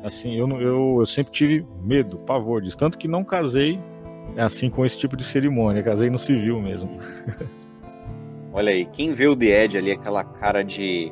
Assim, 0.03 0.35
eu, 0.35 0.49
eu, 0.59 0.97
eu 0.99 1.05
sempre 1.05 1.31
tive 1.31 1.65
medo, 1.83 2.17
pavor 2.19 2.61
disso. 2.61 2.77
Tanto 2.77 2.97
que 2.97 3.07
não 3.07 3.23
casei 3.23 3.79
assim 4.37 4.69
com 4.69 4.85
esse 4.85 4.97
tipo 4.97 5.17
de 5.17 5.23
cerimônia, 5.23 5.83
casei 5.83 6.09
no 6.09 6.17
civil 6.17 6.61
mesmo. 6.61 6.97
Olha 8.53 8.71
aí, 8.71 8.85
quem 8.85 9.11
vê 9.11 9.27
o 9.27 9.35
The 9.35 9.63
Ed 9.63 9.77
ali, 9.77 9.91
aquela 9.91 10.23
cara 10.23 10.63
de, 10.63 11.11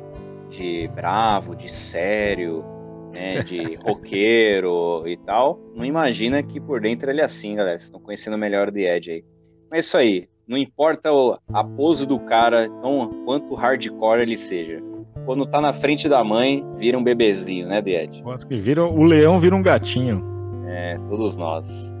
de 0.50 0.88
bravo, 0.94 1.54
de 1.54 1.70
sério, 1.70 2.64
né, 3.12 3.42
de 3.42 3.76
roqueiro 3.84 5.06
e 5.06 5.16
tal, 5.16 5.60
não 5.74 5.84
imagina 5.84 6.42
que 6.42 6.60
por 6.60 6.80
dentro 6.80 7.10
ele 7.10 7.20
é 7.20 7.24
assim, 7.24 7.54
galera. 7.54 7.76
Vocês 7.76 7.84
estão 7.84 8.00
conhecendo 8.00 8.36
melhor 8.36 8.68
o 8.68 8.72
The 8.72 8.96
Ed 8.96 9.10
aí. 9.10 9.24
Mas 9.70 9.78
é 9.78 9.80
isso 9.80 9.96
aí. 9.96 10.28
Não 10.48 10.56
importa 10.56 11.10
a 11.52 11.62
pose 11.62 12.06
do 12.06 12.18
cara, 12.18 12.70
tão 12.80 13.22
quanto 13.26 13.54
hardcore 13.54 14.22
ele 14.22 14.36
seja. 14.36 14.82
quando 15.26 15.44
tá 15.44 15.60
na 15.60 15.74
frente 15.74 16.08
da 16.08 16.24
mãe, 16.24 16.64
vira 16.78 16.96
um 16.96 17.04
bebezinho, 17.04 17.68
né? 17.68 17.82
Quase 18.22 18.46
que 18.46 18.56
vira, 18.56 18.82
o 18.82 19.02
leão 19.02 19.38
vira 19.38 19.54
um 19.54 19.62
gatinho. 19.62 20.24
É, 20.66 20.96
todos 21.06 21.36
nós. 21.36 21.94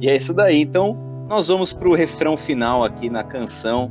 e 0.00 0.08
é 0.08 0.16
isso 0.16 0.32
daí. 0.32 0.62
Então, 0.62 0.96
nós 1.28 1.48
vamos 1.48 1.74
pro 1.74 1.92
refrão 1.92 2.38
final 2.38 2.82
aqui 2.84 3.10
na 3.10 3.22
canção. 3.22 3.90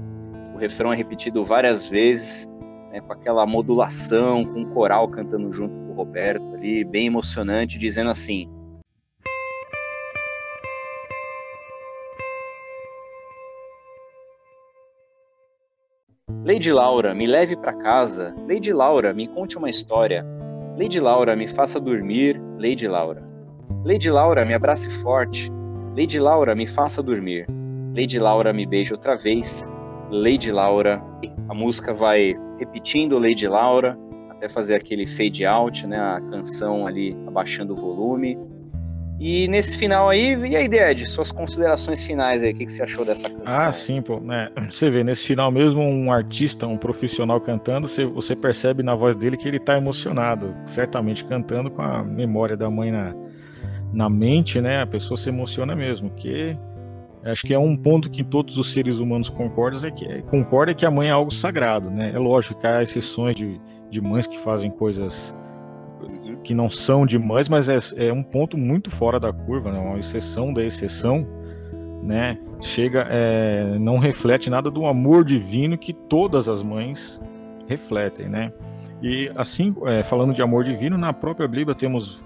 O 0.55 0.57
refrão 0.57 0.91
é 0.91 0.95
repetido 0.95 1.45
várias 1.45 1.85
vezes, 1.87 2.49
né, 2.91 2.99
com 2.99 3.13
aquela 3.13 3.45
modulação, 3.45 4.43
com 4.43 4.63
o 4.63 4.67
coral 4.69 5.07
cantando 5.07 5.51
junto 5.51 5.75
com 5.75 5.91
o 5.91 5.93
Roberto 5.95 6.55
ali, 6.55 6.83
bem 6.83 7.05
emocionante, 7.05 7.77
dizendo 7.77 8.09
assim: 8.09 8.49
Lady 16.47 16.71
Laura, 16.71 17.13
me 17.13 17.27
leve 17.27 17.57
para 17.57 17.73
casa. 17.73 18.33
Lady 18.47 18.71
Laura, 18.71 19.13
me 19.13 19.27
conte 19.27 19.57
uma 19.57 19.69
história. 19.69 20.25
Lady 20.79 20.97
Laura, 20.97 21.35
me 21.35 21.45
faça 21.45 21.77
dormir. 21.77 22.41
Lady 22.57 22.87
Laura. 22.87 23.19
Lady 23.83 24.09
Laura, 24.09 24.45
me 24.45 24.53
abrace 24.53 24.89
forte. 25.01 25.51
Lady 25.93 26.17
Laura, 26.17 26.55
me 26.55 26.65
faça 26.65 27.03
dormir. 27.03 27.45
Lady 27.93 28.17
Laura, 28.17 28.53
me 28.53 28.65
beije 28.65 28.93
outra 28.93 29.17
vez. 29.17 29.69
Lady 30.09 30.49
Laura. 30.49 31.03
A 31.49 31.53
música 31.53 31.93
vai 31.93 32.33
repetindo 32.57 33.19
Lady 33.19 33.45
Laura 33.45 33.99
até 34.29 34.47
fazer 34.47 34.75
aquele 34.75 35.05
fade 35.05 35.45
out, 35.45 35.85
né? 35.85 35.99
A 35.99 36.21
canção 36.31 36.87
ali 36.87 37.13
abaixando 37.27 37.73
o 37.73 37.75
volume. 37.75 38.39
E 39.19 39.47
nesse 39.47 39.75
final 39.77 40.07
aí, 40.09 40.35
e 40.35 40.55
a 40.55 40.61
ideia 40.61 40.93
de 40.93 41.05
suas 41.07 41.31
considerações 41.31 42.03
finais 42.03 42.43
aí, 42.43 42.51
o 42.51 42.53
que, 42.53 42.65
que 42.65 42.71
você 42.71 42.83
achou 42.83 43.03
dessa 43.03 43.27
canção? 43.27 43.67
Ah, 43.67 43.71
sim, 43.71 44.01
pô. 44.01 44.19
Né? 44.19 44.49
Você 44.69 44.91
vê, 44.91 45.03
nesse 45.03 45.25
final 45.25 45.49
mesmo, 45.51 45.81
um 45.81 46.11
artista, 46.11 46.67
um 46.67 46.77
profissional 46.77 47.41
cantando, 47.41 47.87
você, 47.87 48.05
você 48.05 48.35
percebe 48.35 48.83
na 48.83 48.93
voz 48.93 49.15
dele 49.15 49.35
que 49.35 49.47
ele 49.47 49.59
tá 49.59 49.75
emocionado, 49.75 50.55
certamente 50.65 51.25
cantando 51.25 51.71
com 51.71 51.81
a 51.81 52.03
memória 52.03 52.55
da 52.55 52.69
mãe 52.69 52.91
na, 52.91 53.15
na 53.91 54.07
mente, 54.07 54.61
né? 54.61 54.81
A 54.81 54.87
pessoa 54.87 55.17
se 55.17 55.29
emociona 55.29 55.75
mesmo, 55.75 56.11
que 56.11 56.55
acho 57.23 57.41
que 57.41 57.55
é 57.55 57.59
um 57.59 57.75
ponto 57.75 58.11
que 58.11 58.23
todos 58.23 58.55
os 58.57 58.71
seres 58.71 58.99
humanos 58.99 59.29
concordam 59.29 59.83
é 59.83 59.91
que, 59.91 60.05
é, 60.05 60.21
concorda 60.21 60.71
é 60.71 60.75
que 60.75 60.85
a 60.85 60.91
mãe 60.91 61.07
é 61.07 61.11
algo 61.11 61.31
sagrado, 61.31 61.89
né? 61.89 62.11
É 62.13 62.19
lógico 62.19 62.59
que 62.59 62.67
há 62.67 62.83
exceções 62.83 63.35
de, 63.35 63.59
de 63.89 63.99
mães 63.99 64.27
que 64.27 64.37
fazem 64.37 64.69
coisas 64.69 65.35
que 66.43 66.53
não 66.53 66.69
são 66.69 67.05
de 67.05 67.17
mães, 67.17 67.49
mas 67.49 67.67
é, 67.69 67.77
é 68.07 68.13
um 68.13 68.23
ponto 68.23 68.57
muito 68.57 68.89
fora 68.89 69.19
da 69.19 69.31
curva, 69.33 69.71
né? 69.71 69.79
uma 69.79 69.99
exceção 69.99 70.53
da 70.53 70.63
exceção, 70.63 71.27
né? 72.01 72.37
Chega, 72.61 73.07
é, 73.09 73.77
não 73.79 73.97
reflete 73.97 74.49
nada 74.49 74.71
do 74.71 74.85
amor 74.85 75.23
divino 75.23 75.77
que 75.77 75.93
todas 75.93 76.47
as 76.47 76.63
mães 76.63 77.21
refletem, 77.67 78.29
né? 78.29 78.51
E 79.01 79.31
assim, 79.35 79.75
é, 79.85 80.03
falando 80.03 80.33
de 80.33 80.41
amor 80.41 80.63
divino, 80.63 80.97
na 80.97 81.13
própria 81.13 81.47
Bíblia 81.47 81.75
temos 81.75 82.23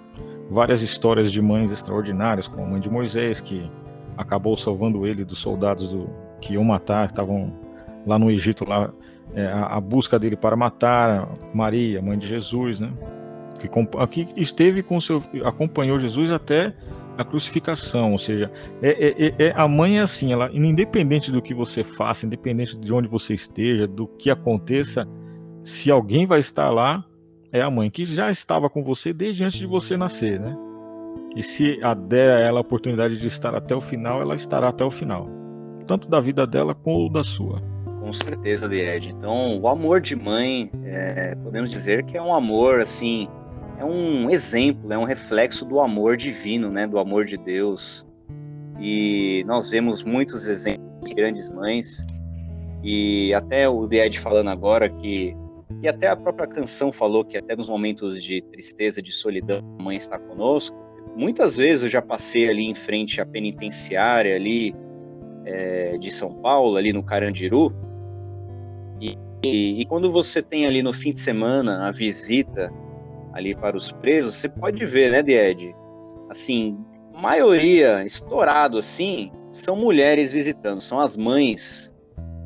várias 0.49 0.81
histórias 0.81 1.31
de 1.31 1.41
mães 1.41 1.71
extraordinárias, 1.71 2.47
como 2.47 2.63
a 2.63 2.67
mãe 2.67 2.79
de 2.79 2.89
Moisés, 2.89 3.41
que 3.41 3.69
acabou 4.17 4.55
salvando 4.55 5.05
ele 5.05 5.25
dos 5.25 5.39
soldados 5.39 5.91
do, 5.91 6.09
que 6.39 6.53
iam 6.53 6.63
matar, 6.63 7.07
que 7.07 7.13
estavam 7.13 7.53
lá 8.05 8.17
no 8.17 8.29
Egito, 8.29 8.67
lá, 8.67 8.91
é, 9.33 9.45
a, 9.47 9.77
a 9.77 9.81
busca 9.81 10.19
dele 10.19 10.35
para 10.35 10.55
matar 10.55 11.29
Maria, 11.53 12.01
mãe 12.01 12.17
de 12.17 12.27
Jesus, 12.27 12.79
né? 12.79 12.91
Que, 13.67 14.25
que 14.25 14.41
esteve 14.41 14.81
com 14.83 14.99
seu 14.99 15.23
acompanhou 15.43 15.99
Jesus 15.99 16.31
até 16.31 16.73
a 17.17 17.23
crucificação, 17.23 18.13
ou 18.13 18.17
seja, 18.17 18.51
é, 18.81 18.89
é, 18.89 19.25
é, 19.27 19.35
é, 19.47 19.53
a 19.55 19.67
mãe 19.67 19.99
é 19.99 20.01
assim, 20.01 20.31
ela 20.31 20.49
independente 20.53 21.31
do 21.31 21.41
que 21.41 21.53
você 21.53 21.83
faça, 21.83 22.25
independente 22.25 22.77
de 22.77 22.93
onde 22.93 23.07
você 23.07 23.33
esteja, 23.33 23.87
do 23.87 24.07
que 24.07 24.29
aconteça, 24.29 25.07
se 25.63 25.91
alguém 25.91 26.25
vai 26.25 26.39
estar 26.39 26.69
lá, 26.69 27.05
é 27.51 27.61
a 27.61 27.69
mãe 27.69 27.89
que 27.89 28.05
já 28.05 28.31
estava 28.31 28.69
com 28.69 28.83
você 28.83 29.13
desde 29.13 29.43
antes 29.43 29.59
de 29.59 29.65
você 29.65 29.97
nascer, 29.97 30.39
né? 30.39 30.57
E 31.35 31.43
se 31.43 31.79
a 31.83 31.93
der 31.93 32.37
a 32.37 32.39
ela 32.39 32.59
a 32.59 32.61
oportunidade 32.61 33.17
de 33.17 33.27
estar 33.27 33.55
até 33.55 33.75
o 33.75 33.81
final, 33.81 34.21
ela 34.21 34.35
estará 34.35 34.69
até 34.69 34.83
o 34.83 34.91
final, 34.91 35.29
tanto 35.85 36.09
da 36.09 36.19
vida 36.19 36.47
dela 36.47 36.73
como 36.73 37.09
da 37.09 37.23
sua. 37.23 37.61
Com 37.99 38.11
certeza, 38.13 38.67
Lied. 38.67 39.09
Então, 39.09 39.59
o 39.59 39.67
amor 39.67 40.01
de 40.01 40.15
mãe, 40.15 40.71
é, 40.83 41.35
podemos 41.35 41.69
dizer 41.69 42.03
que 42.03 42.17
é 42.17 42.21
um 42.21 42.33
amor 42.33 42.79
assim 42.79 43.29
é 43.81 43.85
um 43.85 44.29
exemplo, 44.29 44.93
é 44.93 44.97
um 44.97 45.03
reflexo 45.03 45.65
do 45.65 45.79
amor 45.79 46.15
divino, 46.15 46.69
né, 46.69 46.85
do 46.85 46.99
amor 46.99 47.25
de 47.25 47.35
Deus. 47.35 48.05
E 48.79 49.43
nós 49.47 49.71
vemos 49.71 50.03
muitos 50.03 50.47
exemplos 50.47 51.09
de 51.09 51.15
grandes 51.15 51.49
mães, 51.49 52.05
e 52.83 53.33
até 53.33 53.67
o 53.67 53.91
Ed 53.91 54.19
falando 54.19 54.49
agora 54.49 54.87
que 54.87 55.35
e 55.81 55.87
até 55.87 56.07
a 56.07 56.15
própria 56.15 56.47
canção 56.47 56.91
falou 56.91 57.25
que 57.25 57.37
até 57.37 57.55
nos 57.55 57.67
momentos 57.67 58.21
de 58.21 58.41
tristeza, 58.41 59.01
de 59.01 59.11
solidão, 59.11 59.59
a 59.79 59.83
mãe 59.83 59.97
está 59.97 60.19
conosco. 60.19 60.77
Muitas 61.15 61.57
vezes 61.57 61.83
eu 61.83 61.89
já 61.89 62.01
passei 62.03 62.49
ali 62.49 62.65
em 62.65 62.75
frente 62.75 63.19
à 63.19 63.25
penitenciária 63.25 64.35
ali 64.35 64.75
é, 65.43 65.97
de 65.97 66.11
São 66.11 66.35
Paulo, 66.35 66.77
ali 66.77 66.93
no 66.93 67.01
Carandiru, 67.01 67.73
e, 68.99 69.17
e, 69.43 69.81
e, 69.81 69.85
quando 69.85 70.11
você 70.11 70.39
tem 70.43 70.67
ali 70.67 70.83
no 70.83 70.93
fim 70.93 71.11
de 71.11 71.19
semana 71.19 71.87
a 71.87 71.91
visita 71.91 72.71
ali 73.33 73.55
para 73.55 73.75
os 73.75 73.91
presos, 73.91 74.35
você 74.35 74.49
pode 74.49 74.85
ver, 74.85 75.11
né, 75.11 75.21
Died? 75.21 75.75
Assim, 76.29 76.77
maioria, 77.13 78.03
estourado 78.05 78.77
assim, 78.77 79.31
são 79.51 79.75
mulheres 79.75 80.31
visitando, 80.31 80.81
são 80.81 80.99
as 80.99 81.15
mães 81.17 81.93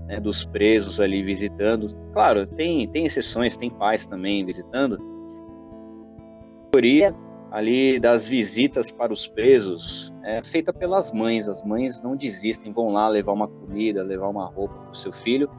né, 0.07 0.19
dos 0.19 0.45
presos 0.45 0.99
ali 0.99 1.23
visitando. 1.23 1.95
Claro, 2.13 2.47
tem, 2.47 2.87
tem 2.87 3.05
exceções, 3.05 3.57
tem 3.57 3.69
pais 3.69 4.05
também 4.05 4.45
visitando. 4.45 4.97
A 4.97 6.77
maioria 6.77 7.15
ali 7.51 7.99
das 7.99 8.27
visitas 8.27 8.91
para 8.91 9.13
os 9.13 9.27
presos 9.27 10.13
é 10.23 10.43
feita 10.43 10.73
pelas 10.73 11.11
mães. 11.11 11.47
As 11.47 11.63
mães 11.63 12.01
não 12.01 12.15
desistem, 12.15 12.73
vão 12.73 12.89
lá 12.89 13.07
levar 13.07 13.33
uma 13.33 13.47
comida, 13.47 14.03
levar 14.03 14.27
uma 14.27 14.45
roupa 14.45 14.75
para 14.75 14.91
o 14.91 14.95
seu 14.95 15.13
filho 15.13 15.49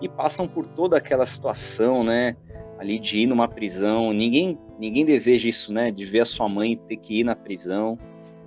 e 0.00 0.08
passam 0.08 0.46
por 0.46 0.66
toda 0.66 0.96
aquela 0.96 1.24
situação, 1.24 2.04
né? 2.04 2.36
ali 2.78 2.98
de 2.98 3.20
ir 3.20 3.26
numa 3.26 3.48
prisão. 3.48 4.12
Ninguém, 4.12 4.58
ninguém 4.78 5.04
deseja 5.04 5.48
isso, 5.48 5.72
né? 5.72 5.90
De 5.90 6.04
ver 6.04 6.20
a 6.20 6.24
sua 6.24 6.48
mãe 6.48 6.76
ter 6.76 6.96
que 6.96 7.20
ir 7.20 7.24
na 7.24 7.36
prisão. 7.36 7.98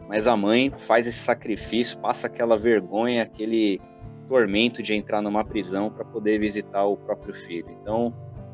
Mas 0.08 0.26
a 0.26 0.36
mãe 0.36 0.72
faz 0.78 1.06
esse 1.06 1.20
sacrifício, 1.20 2.00
passa 2.00 2.28
aquela 2.28 2.58
vergonha, 2.58 3.24
aquele 3.24 3.80
tormento 4.28 4.82
de 4.82 4.94
entrar 4.94 5.22
numa 5.22 5.44
prisão 5.44 5.92
para 5.92 6.04
poder 6.04 6.40
visitar 6.40 6.86
o 6.86 6.98
próprio 6.98 7.34
filho. 7.34 7.70
Então, 7.82 8.14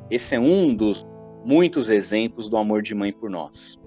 esse 0.09 0.35
é 0.35 0.39
um 0.39 0.73
dos 0.73 1.05
muitos 1.45 1.89
exemplos 1.89 2.49
do 2.49 2.57
amor 2.57 2.81
de 2.81 2.93
mãe 2.93 3.13
por 3.13 3.29
nós. 3.29 3.77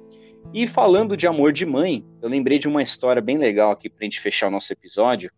E 0.54 0.66
falando 0.66 1.16
de 1.16 1.26
amor 1.26 1.52
de 1.52 1.66
mãe, 1.66 2.04
eu 2.22 2.28
lembrei 2.28 2.58
de 2.58 2.68
uma 2.68 2.82
história 2.82 3.20
bem 3.20 3.36
legal 3.36 3.70
aqui 3.70 3.90
para 3.90 3.98
a 4.00 4.04
gente 4.04 4.20
fechar 4.20 4.48
o 4.48 4.50
nosso 4.50 4.72
episódio 4.72 5.30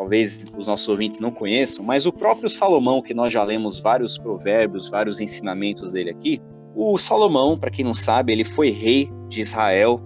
talvez 0.00 0.50
os 0.56 0.66
nossos 0.66 0.88
ouvintes 0.88 1.20
não 1.20 1.30
conheçam, 1.30 1.84
mas 1.84 2.06
o 2.06 2.12
próprio 2.12 2.48
Salomão, 2.48 3.02
que 3.02 3.12
nós 3.12 3.30
já 3.30 3.44
lemos 3.44 3.78
vários 3.78 4.16
provérbios, 4.16 4.88
vários 4.88 5.20
ensinamentos 5.20 5.90
dele 5.90 6.08
aqui, 6.08 6.40
o 6.74 6.96
Salomão, 6.98 7.58
para 7.58 7.70
quem 7.70 7.84
não 7.84 7.94
sabe, 7.94 8.32
ele 8.32 8.44
foi 8.44 8.70
rei 8.70 9.10
de 9.28 9.40
Israel 9.40 10.00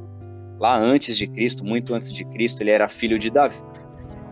lá 0.58 0.78
antes 0.78 1.16
de 1.16 1.26
Cristo, 1.26 1.64
muito 1.64 1.94
antes 1.94 2.12
de 2.12 2.24
Cristo, 2.24 2.62
ele 2.62 2.70
era 2.70 2.88
filho 2.88 3.18
de 3.18 3.30
Davi. 3.30 3.62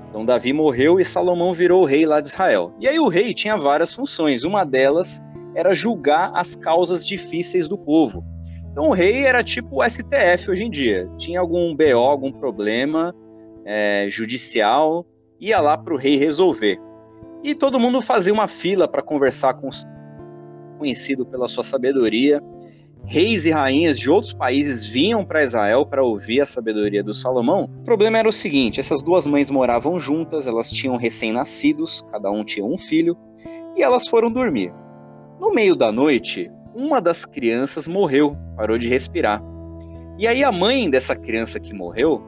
Então 0.09 0.25
Davi 0.25 0.53
morreu 0.53 1.01
e 1.01 1.05
Salomão 1.05 1.53
virou 1.53 1.85
rei 1.85 2.05
lá 2.05 2.21
de 2.21 2.29
Israel. 2.29 2.75
E 2.79 2.87
aí 2.87 2.99
o 2.99 3.09
rei 3.09 3.33
tinha 3.33 3.57
várias 3.57 3.95
funções, 3.95 4.45
uma 4.45 4.65
delas 4.65 5.23
era 5.55 5.75
julgar 5.75 6.31
as 6.35 6.55
causas 6.55 7.07
difíceis 7.07 7.69
do 7.69 7.77
povo. 7.79 8.25
Então 8.71 8.89
o 8.89 8.93
rei 8.93 9.25
era 9.25 9.43
tipo 9.45 9.83
o 9.83 9.89
STF 9.89 10.51
hoje 10.51 10.65
em 10.65 10.71
dia, 10.71 11.11
tinha 11.19 11.41
algum 11.41 11.75
BO, 11.75 11.99
algum 11.99 12.33
problema 12.33 13.15
é, 13.65 14.07
judicial, 14.09 15.07
ia 15.41 15.61
lá 15.61 15.77
para 15.77 15.95
o 15.95 15.99
rei 15.99 16.17
resolver. 16.17 16.79
E 17.43 17.55
todo 17.55 17.81
mundo 17.81 18.01
fazia 18.01 18.33
uma 18.33 18.47
fila 18.47 18.87
para 18.87 19.03
conversar 19.03 19.55
com 19.55 19.69
o 19.69 19.73
conhecido 20.83 21.25
pela 21.25 21.47
sua 21.47 21.63
sabedoria. 21.63 22.43
Reis 23.05 23.47
e 23.47 23.51
rainhas 23.51 23.99
de 23.99 24.11
outros 24.11 24.35
países 24.35 24.85
vinham 24.85 25.25
para 25.25 25.43
Israel 25.43 25.87
para 25.87 26.03
ouvir 26.03 26.41
a 26.41 26.47
sabedoria 26.47 27.03
do 27.05 27.15
Salomão. 27.15 27.69
O 27.81 27.85
problema 27.85 28.19
era 28.19 28.29
o 28.29 28.33
seguinte: 28.33 28.81
essas 28.81 29.01
duas 29.01 29.27
mães 29.27 29.49
moravam 29.51 29.99
juntas, 29.99 30.47
elas 30.47 30.71
tinham 30.71 30.97
recém-nascidos, 30.97 32.03
cada 32.11 32.31
um 32.31 32.45
tinha 32.45 32.65
um 32.67 32.77
filho, 32.77 33.17
e 33.77 33.83
elas 33.83 34.09
foram 34.09 34.31
dormir. 34.31 34.73
No 35.41 35.53
meio 35.53 35.77
da 35.77 35.93
noite, 35.93 36.51
uma 36.75 37.01
das 37.01 37.25
crianças 37.25 37.87
morreu, 37.87 38.37
parou 38.57 38.79
de 38.79 38.89
respirar. 38.89 39.43
E 40.19 40.27
aí 40.27 40.43
a 40.45 40.53
mãe 40.53 40.91
dessa 40.91 41.15
criança 41.15 41.61
que 41.61 41.73
morreu, 41.73 42.23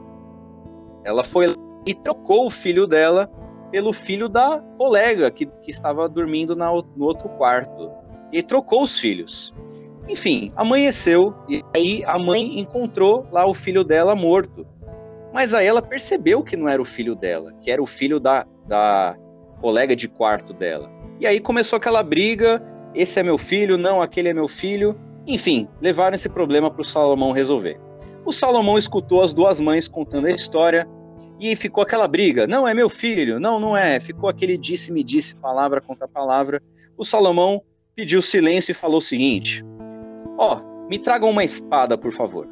ela 1.05 1.25
foi 1.25 1.55
e 1.87 1.95
trocou 1.95 2.47
o 2.47 2.51
filho 2.51 2.87
dela 2.87 3.31
pelo 3.75 3.93
filho 3.93 4.29
da 4.29 4.61
colega 4.79 5.29
que, 5.33 5.47
que 5.47 5.69
estava 5.69 6.09
dormindo 6.09 6.55
na, 6.55 6.71
no 6.71 7.05
outro 7.05 7.29
quarto. 7.31 7.91
E 8.35 8.43
trocou 8.43 8.83
os 8.83 8.99
filhos. 8.99 9.55
Enfim, 10.09 10.51
amanheceu 10.57 11.33
e 11.49 11.63
aí 11.73 12.03
a 12.05 12.19
mãe 12.19 12.59
encontrou 12.59 13.25
lá 13.31 13.47
o 13.47 13.55
filho 13.55 13.85
dela 13.85 14.17
morto. 14.17 14.67
Mas 15.33 15.55
aí 15.55 15.69
ela 15.69 15.81
percebeu 15.81 16.43
que 16.43 16.57
não 16.57 16.69
era 16.69 16.83
o 16.83 16.85
filho 16.85 17.15
dela, 17.15 17.53
que 17.63 17.71
era 17.71 17.81
o 17.81 17.87
filho 17.87 18.19
da, 18.19 18.45
da 18.67 19.17
colega 19.61 19.95
de 19.95 20.09
quarto 20.09 20.53
dela. 20.53 20.91
E 21.21 21.29
aí 21.29 21.39
começou 21.39 21.77
aquela 21.77 22.03
briga, 22.03 22.61
esse 22.93 23.21
é 23.21 23.23
meu 23.23 23.39
filho, 23.39 23.79
não, 23.79 24.03
aquele 24.03 24.29
é 24.29 24.35
meu 24.35 24.49
filho. 24.49 24.99
Enfim, 25.29 25.69
levaram 25.81 26.17
esse 26.17 26.29
problema 26.29 26.69
para 26.69 26.83
o 26.83 26.85
Salomão 26.85 27.31
resolver. 27.31 27.81
O 28.27 28.33
Salomão 28.33 28.77
escutou 28.77 29.23
as 29.23 29.33
duas 29.33 29.61
mães 29.61 29.87
contando 29.87 30.27
a 30.27 30.33
história 30.33 30.89
e 31.39 31.55
ficou 31.55 31.83
aquela 31.83 32.09
briga. 32.09 32.49
Não, 32.49 32.67
é 32.67 32.75
meu 32.75 32.91
filho. 32.91 33.39
Não, 33.39 33.61
não 33.61 33.77
é. 33.77 34.01
Ficou 34.01 34.29
aquele 34.29 34.59
disse-me 34.59 35.05
disse, 35.05 35.37
palavra 35.37 35.81
contra 35.81 36.09
palavra. 36.09 36.61
O 36.97 37.05
Salomão 37.05 37.63
pediu 37.95 38.21
silêncio 38.21 38.73
e 38.73 38.75
falou 38.75 38.99
o 38.99 39.03
seguinte: 39.03 39.65
Ó, 40.39 40.57
oh, 40.57 40.89
me 40.89 40.99
tragam 40.99 41.31
uma 41.31 41.45
espada, 41.45 41.97
por 41.97 42.13
favor. 42.13 42.49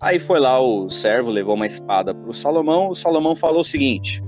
Aí 0.00 0.18
foi 0.18 0.38
lá 0.38 0.60
o 0.60 0.90
servo, 0.90 1.30
levou 1.30 1.54
uma 1.54 1.66
espada 1.66 2.14
para 2.14 2.30
o 2.30 2.34
Salomão. 2.34 2.90
O 2.90 2.94
Salomão 2.94 3.36
falou 3.36 3.60
o 3.60 3.64
seguinte: 3.64 4.22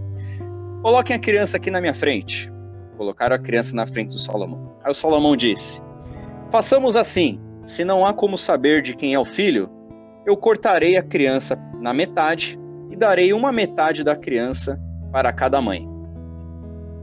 Coloquem 0.82 1.16
a 1.16 1.18
criança 1.18 1.56
aqui 1.56 1.70
na 1.70 1.80
minha 1.80 1.94
frente. 1.94 2.50
Colocaram 2.96 3.36
a 3.36 3.38
criança 3.38 3.74
na 3.76 3.86
frente 3.86 4.10
do 4.10 4.18
Salomão. 4.18 4.76
Aí 4.84 4.90
o 4.90 4.94
Salomão 4.94 5.36
disse: 5.36 5.82
Façamos 6.50 6.96
assim: 6.96 7.40
se 7.66 7.84
não 7.84 8.04
há 8.06 8.12
como 8.12 8.38
saber 8.38 8.82
de 8.82 8.94
quem 8.94 9.14
é 9.14 9.18
o 9.18 9.24
filho, 9.24 9.70
eu 10.26 10.36
cortarei 10.36 10.96
a 10.96 11.02
criança 11.02 11.56
na 11.80 11.92
metade 11.92 12.58
e 12.90 12.96
darei 12.96 13.32
uma 13.32 13.52
metade 13.52 14.02
da 14.02 14.16
criança 14.16 14.80
para 15.12 15.32
cada 15.32 15.60
mãe. 15.60 15.86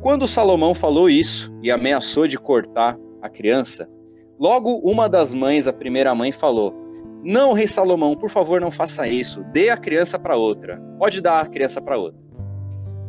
Quando 0.02 0.28
Salomão 0.28 0.76
falou 0.76 1.10
isso 1.10 1.52
e 1.64 1.72
ameaçou 1.72 2.28
de 2.28 2.38
cortar 2.38 2.96
a 3.26 3.30
criança, 3.30 3.90
logo 4.40 4.78
uma 4.78 5.10
das 5.10 5.34
mães, 5.34 5.68
a 5.68 5.74
primeira 5.74 6.14
mãe, 6.14 6.32
falou: 6.32 6.74
Não, 7.24 7.54
rei 7.54 7.68
Salomão, 7.68 8.16
por 8.16 8.30
favor, 8.30 8.62
não 8.62 8.72
faça 8.72 9.08
isso. 9.08 9.44
Dê 9.52 9.70
a 9.70 9.78
criança 9.78 10.18
para 10.18 10.36
outra. 10.36 10.82
Pode 10.98 11.22
dar 11.22 11.42
a 11.42 11.46
criança 11.46 11.82
para 11.82 11.98
outra. 11.98 12.20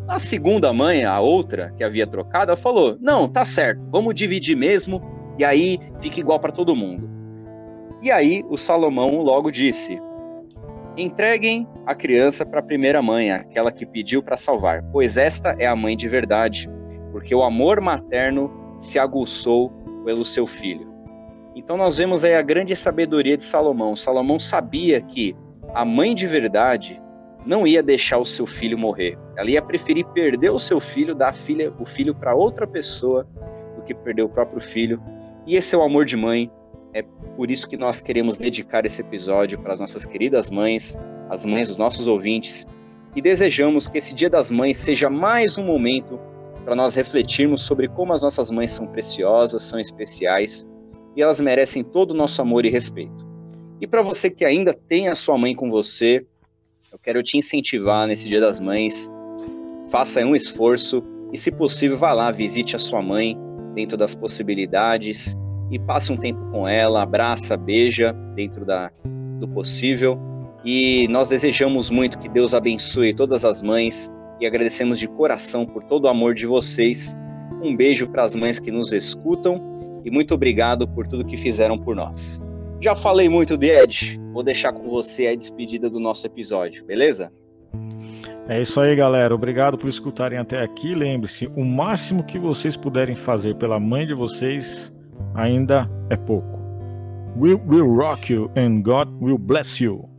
A 0.08 0.18
segunda 0.18 0.72
mãe, 0.72 1.04
a 1.04 1.20
outra 1.20 1.72
que 1.76 1.84
havia 1.84 2.06
trocado, 2.06 2.56
falou: 2.56 2.96
Não, 3.00 3.28
tá 3.28 3.44
certo, 3.44 3.82
vamos 3.90 4.14
dividir 4.14 4.56
mesmo 4.56 5.02
e 5.38 5.44
aí 5.44 5.78
fica 6.00 6.20
igual 6.20 6.40
para 6.40 6.52
todo 6.52 6.76
mundo. 6.76 7.10
E 8.02 8.10
aí 8.10 8.44
o 8.48 8.56
Salomão 8.56 9.20
logo 9.20 9.50
disse: 9.50 10.00
Entreguem 10.96 11.66
a 11.84 11.94
criança 11.94 12.46
para 12.46 12.60
a 12.60 12.62
primeira 12.62 13.02
mãe, 13.02 13.30
aquela 13.30 13.70
que 13.70 13.84
pediu 13.84 14.22
para 14.22 14.36
salvar, 14.36 14.82
pois 14.92 15.16
esta 15.16 15.54
é 15.58 15.66
a 15.66 15.76
mãe 15.76 15.96
de 15.96 16.08
verdade, 16.08 16.70
porque 17.12 17.34
o 17.34 17.42
amor 17.42 17.80
materno 17.80 18.50
se 18.78 18.98
aguçou 18.98 19.72
pelo 20.06 20.24
seu 20.24 20.46
filho. 20.46 20.86
Então 21.56 21.76
nós 21.76 21.98
vemos 21.98 22.24
aí 22.24 22.34
a 22.34 22.42
grande 22.42 22.76
sabedoria 22.76 23.36
de 23.36 23.42
Salomão. 23.42 23.96
Salomão 23.96 24.38
sabia 24.38 25.00
que 25.00 25.34
a 25.74 25.84
mãe 25.84 26.14
de 26.14 26.28
verdade 26.28 27.02
não 27.44 27.66
ia 27.66 27.82
deixar 27.82 28.18
o 28.18 28.24
seu 28.24 28.46
filho 28.46 28.78
morrer. 28.78 29.18
Ela 29.36 29.50
ia 29.50 29.60
preferir 29.60 30.06
perder 30.06 30.50
o 30.50 30.60
seu 30.60 30.78
filho, 30.78 31.12
dar 31.12 31.34
filha, 31.34 31.72
o 31.80 31.84
filho 31.84 32.14
para 32.14 32.36
outra 32.36 32.68
pessoa, 32.68 33.26
do 33.74 33.82
que 33.82 33.92
perder 33.92 34.22
o 34.22 34.28
próprio 34.28 34.60
filho. 34.60 35.02
E 35.44 35.56
esse 35.56 35.74
é 35.74 35.78
o 35.78 35.82
amor 35.82 36.04
de 36.04 36.16
mãe, 36.16 36.50
é 36.94 37.02
por 37.36 37.50
isso 37.50 37.68
que 37.68 37.76
nós 37.76 38.00
queremos 38.00 38.38
dedicar 38.38 38.86
esse 38.86 39.00
episódio 39.00 39.58
para 39.58 39.72
as 39.72 39.80
nossas 39.80 40.06
queridas 40.06 40.50
mães, 40.50 40.96
as 41.28 41.44
mães 41.44 41.68
dos 41.68 41.78
nossos 41.78 42.06
ouvintes, 42.06 42.64
e 43.14 43.20
desejamos 43.20 43.88
que 43.88 43.98
esse 43.98 44.14
Dia 44.14 44.30
das 44.30 44.50
Mães 44.50 44.76
seja 44.76 45.10
mais 45.10 45.58
um 45.58 45.64
momento 45.64 46.20
para 46.66 46.74
nós 46.74 46.96
refletirmos 46.96 47.62
sobre 47.62 47.86
como 47.86 48.12
as 48.12 48.22
nossas 48.22 48.50
mães 48.50 48.72
são 48.72 48.88
preciosas, 48.88 49.62
são 49.62 49.78
especiais 49.78 50.66
e 51.14 51.22
elas 51.22 51.40
merecem 51.40 51.84
todo 51.84 52.10
o 52.10 52.16
nosso 52.16 52.42
amor 52.42 52.66
e 52.66 52.68
respeito. 52.68 53.24
E 53.80 53.86
para 53.86 54.02
você 54.02 54.28
que 54.28 54.44
ainda 54.44 54.74
tem 54.74 55.06
a 55.06 55.14
sua 55.14 55.38
mãe 55.38 55.54
com 55.54 55.70
você, 55.70 56.26
eu 56.90 56.98
quero 56.98 57.22
te 57.22 57.38
incentivar 57.38 58.08
nesse 58.08 58.28
Dia 58.28 58.40
das 58.40 58.58
Mães. 58.58 59.08
Faça 59.92 60.20
um 60.22 60.34
esforço 60.34 61.04
e, 61.32 61.38
se 61.38 61.52
possível, 61.52 61.96
vá 61.96 62.12
lá, 62.12 62.32
visite 62.32 62.74
a 62.74 62.80
sua 62.80 63.00
mãe 63.00 63.38
dentro 63.72 63.96
das 63.96 64.16
possibilidades 64.16 65.34
e 65.70 65.78
passe 65.78 66.12
um 66.12 66.16
tempo 66.16 66.40
com 66.50 66.66
ela, 66.66 67.00
abraça, 67.00 67.56
beija 67.56 68.12
dentro 68.34 68.64
da, 68.64 68.90
do 69.38 69.46
possível. 69.46 70.18
E 70.64 71.06
nós 71.10 71.28
desejamos 71.28 71.90
muito 71.90 72.18
que 72.18 72.28
Deus 72.28 72.54
abençoe 72.54 73.14
todas 73.14 73.44
as 73.44 73.62
mães 73.62 74.10
e 74.40 74.46
agradecemos 74.46 74.98
de 74.98 75.08
coração 75.08 75.64
por 75.64 75.82
todo 75.84 76.04
o 76.04 76.08
amor 76.08 76.34
de 76.34 76.46
vocês. 76.46 77.16
Um 77.62 77.74
beijo 77.74 78.08
para 78.08 78.24
as 78.24 78.34
mães 78.34 78.58
que 78.58 78.70
nos 78.70 78.92
escutam 78.92 79.60
e 80.04 80.10
muito 80.10 80.34
obrigado 80.34 80.86
por 80.86 81.06
tudo 81.06 81.24
que 81.24 81.36
fizeram 81.36 81.76
por 81.76 81.96
nós. 81.96 82.42
Já 82.80 82.94
falei 82.94 83.28
muito 83.28 83.56
de 83.56 83.68
Ed, 83.68 84.20
vou 84.32 84.42
deixar 84.42 84.72
com 84.72 84.88
você 84.88 85.28
a 85.28 85.34
despedida 85.34 85.88
do 85.88 85.98
nosso 85.98 86.26
episódio, 86.26 86.84
beleza? 86.84 87.32
É 88.48 88.62
isso 88.62 88.78
aí, 88.78 88.94
galera. 88.94 89.34
Obrigado 89.34 89.76
por 89.76 89.88
escutarem 89.88 90.38
até 90.38 90.62
aqui. 90.62 90.94
Lembre-se, 90.94 91.48
o 91.56 91.64
máximo 91.64 92.22
que 92.22 92.38
vocês 92.38 92.76
puderem 92.76 93.16
fazer 93.16 93.56
pela 93.56 93.80
mãe 93.80 94.06
de 94.06 94.14
vocês 94.14 94.92
ainda 95.34 95.90
é 96.10 96.16
pouco. 96.16 96.60
We 97.36 97.54
will 97.54 97.92
rock 97.92 98.32
you 98.32 98.50
and 98.56 98.82
God 98.82 99.08
will 99.20 99.38
bless 99.38 99.82
you. 99.82 100.15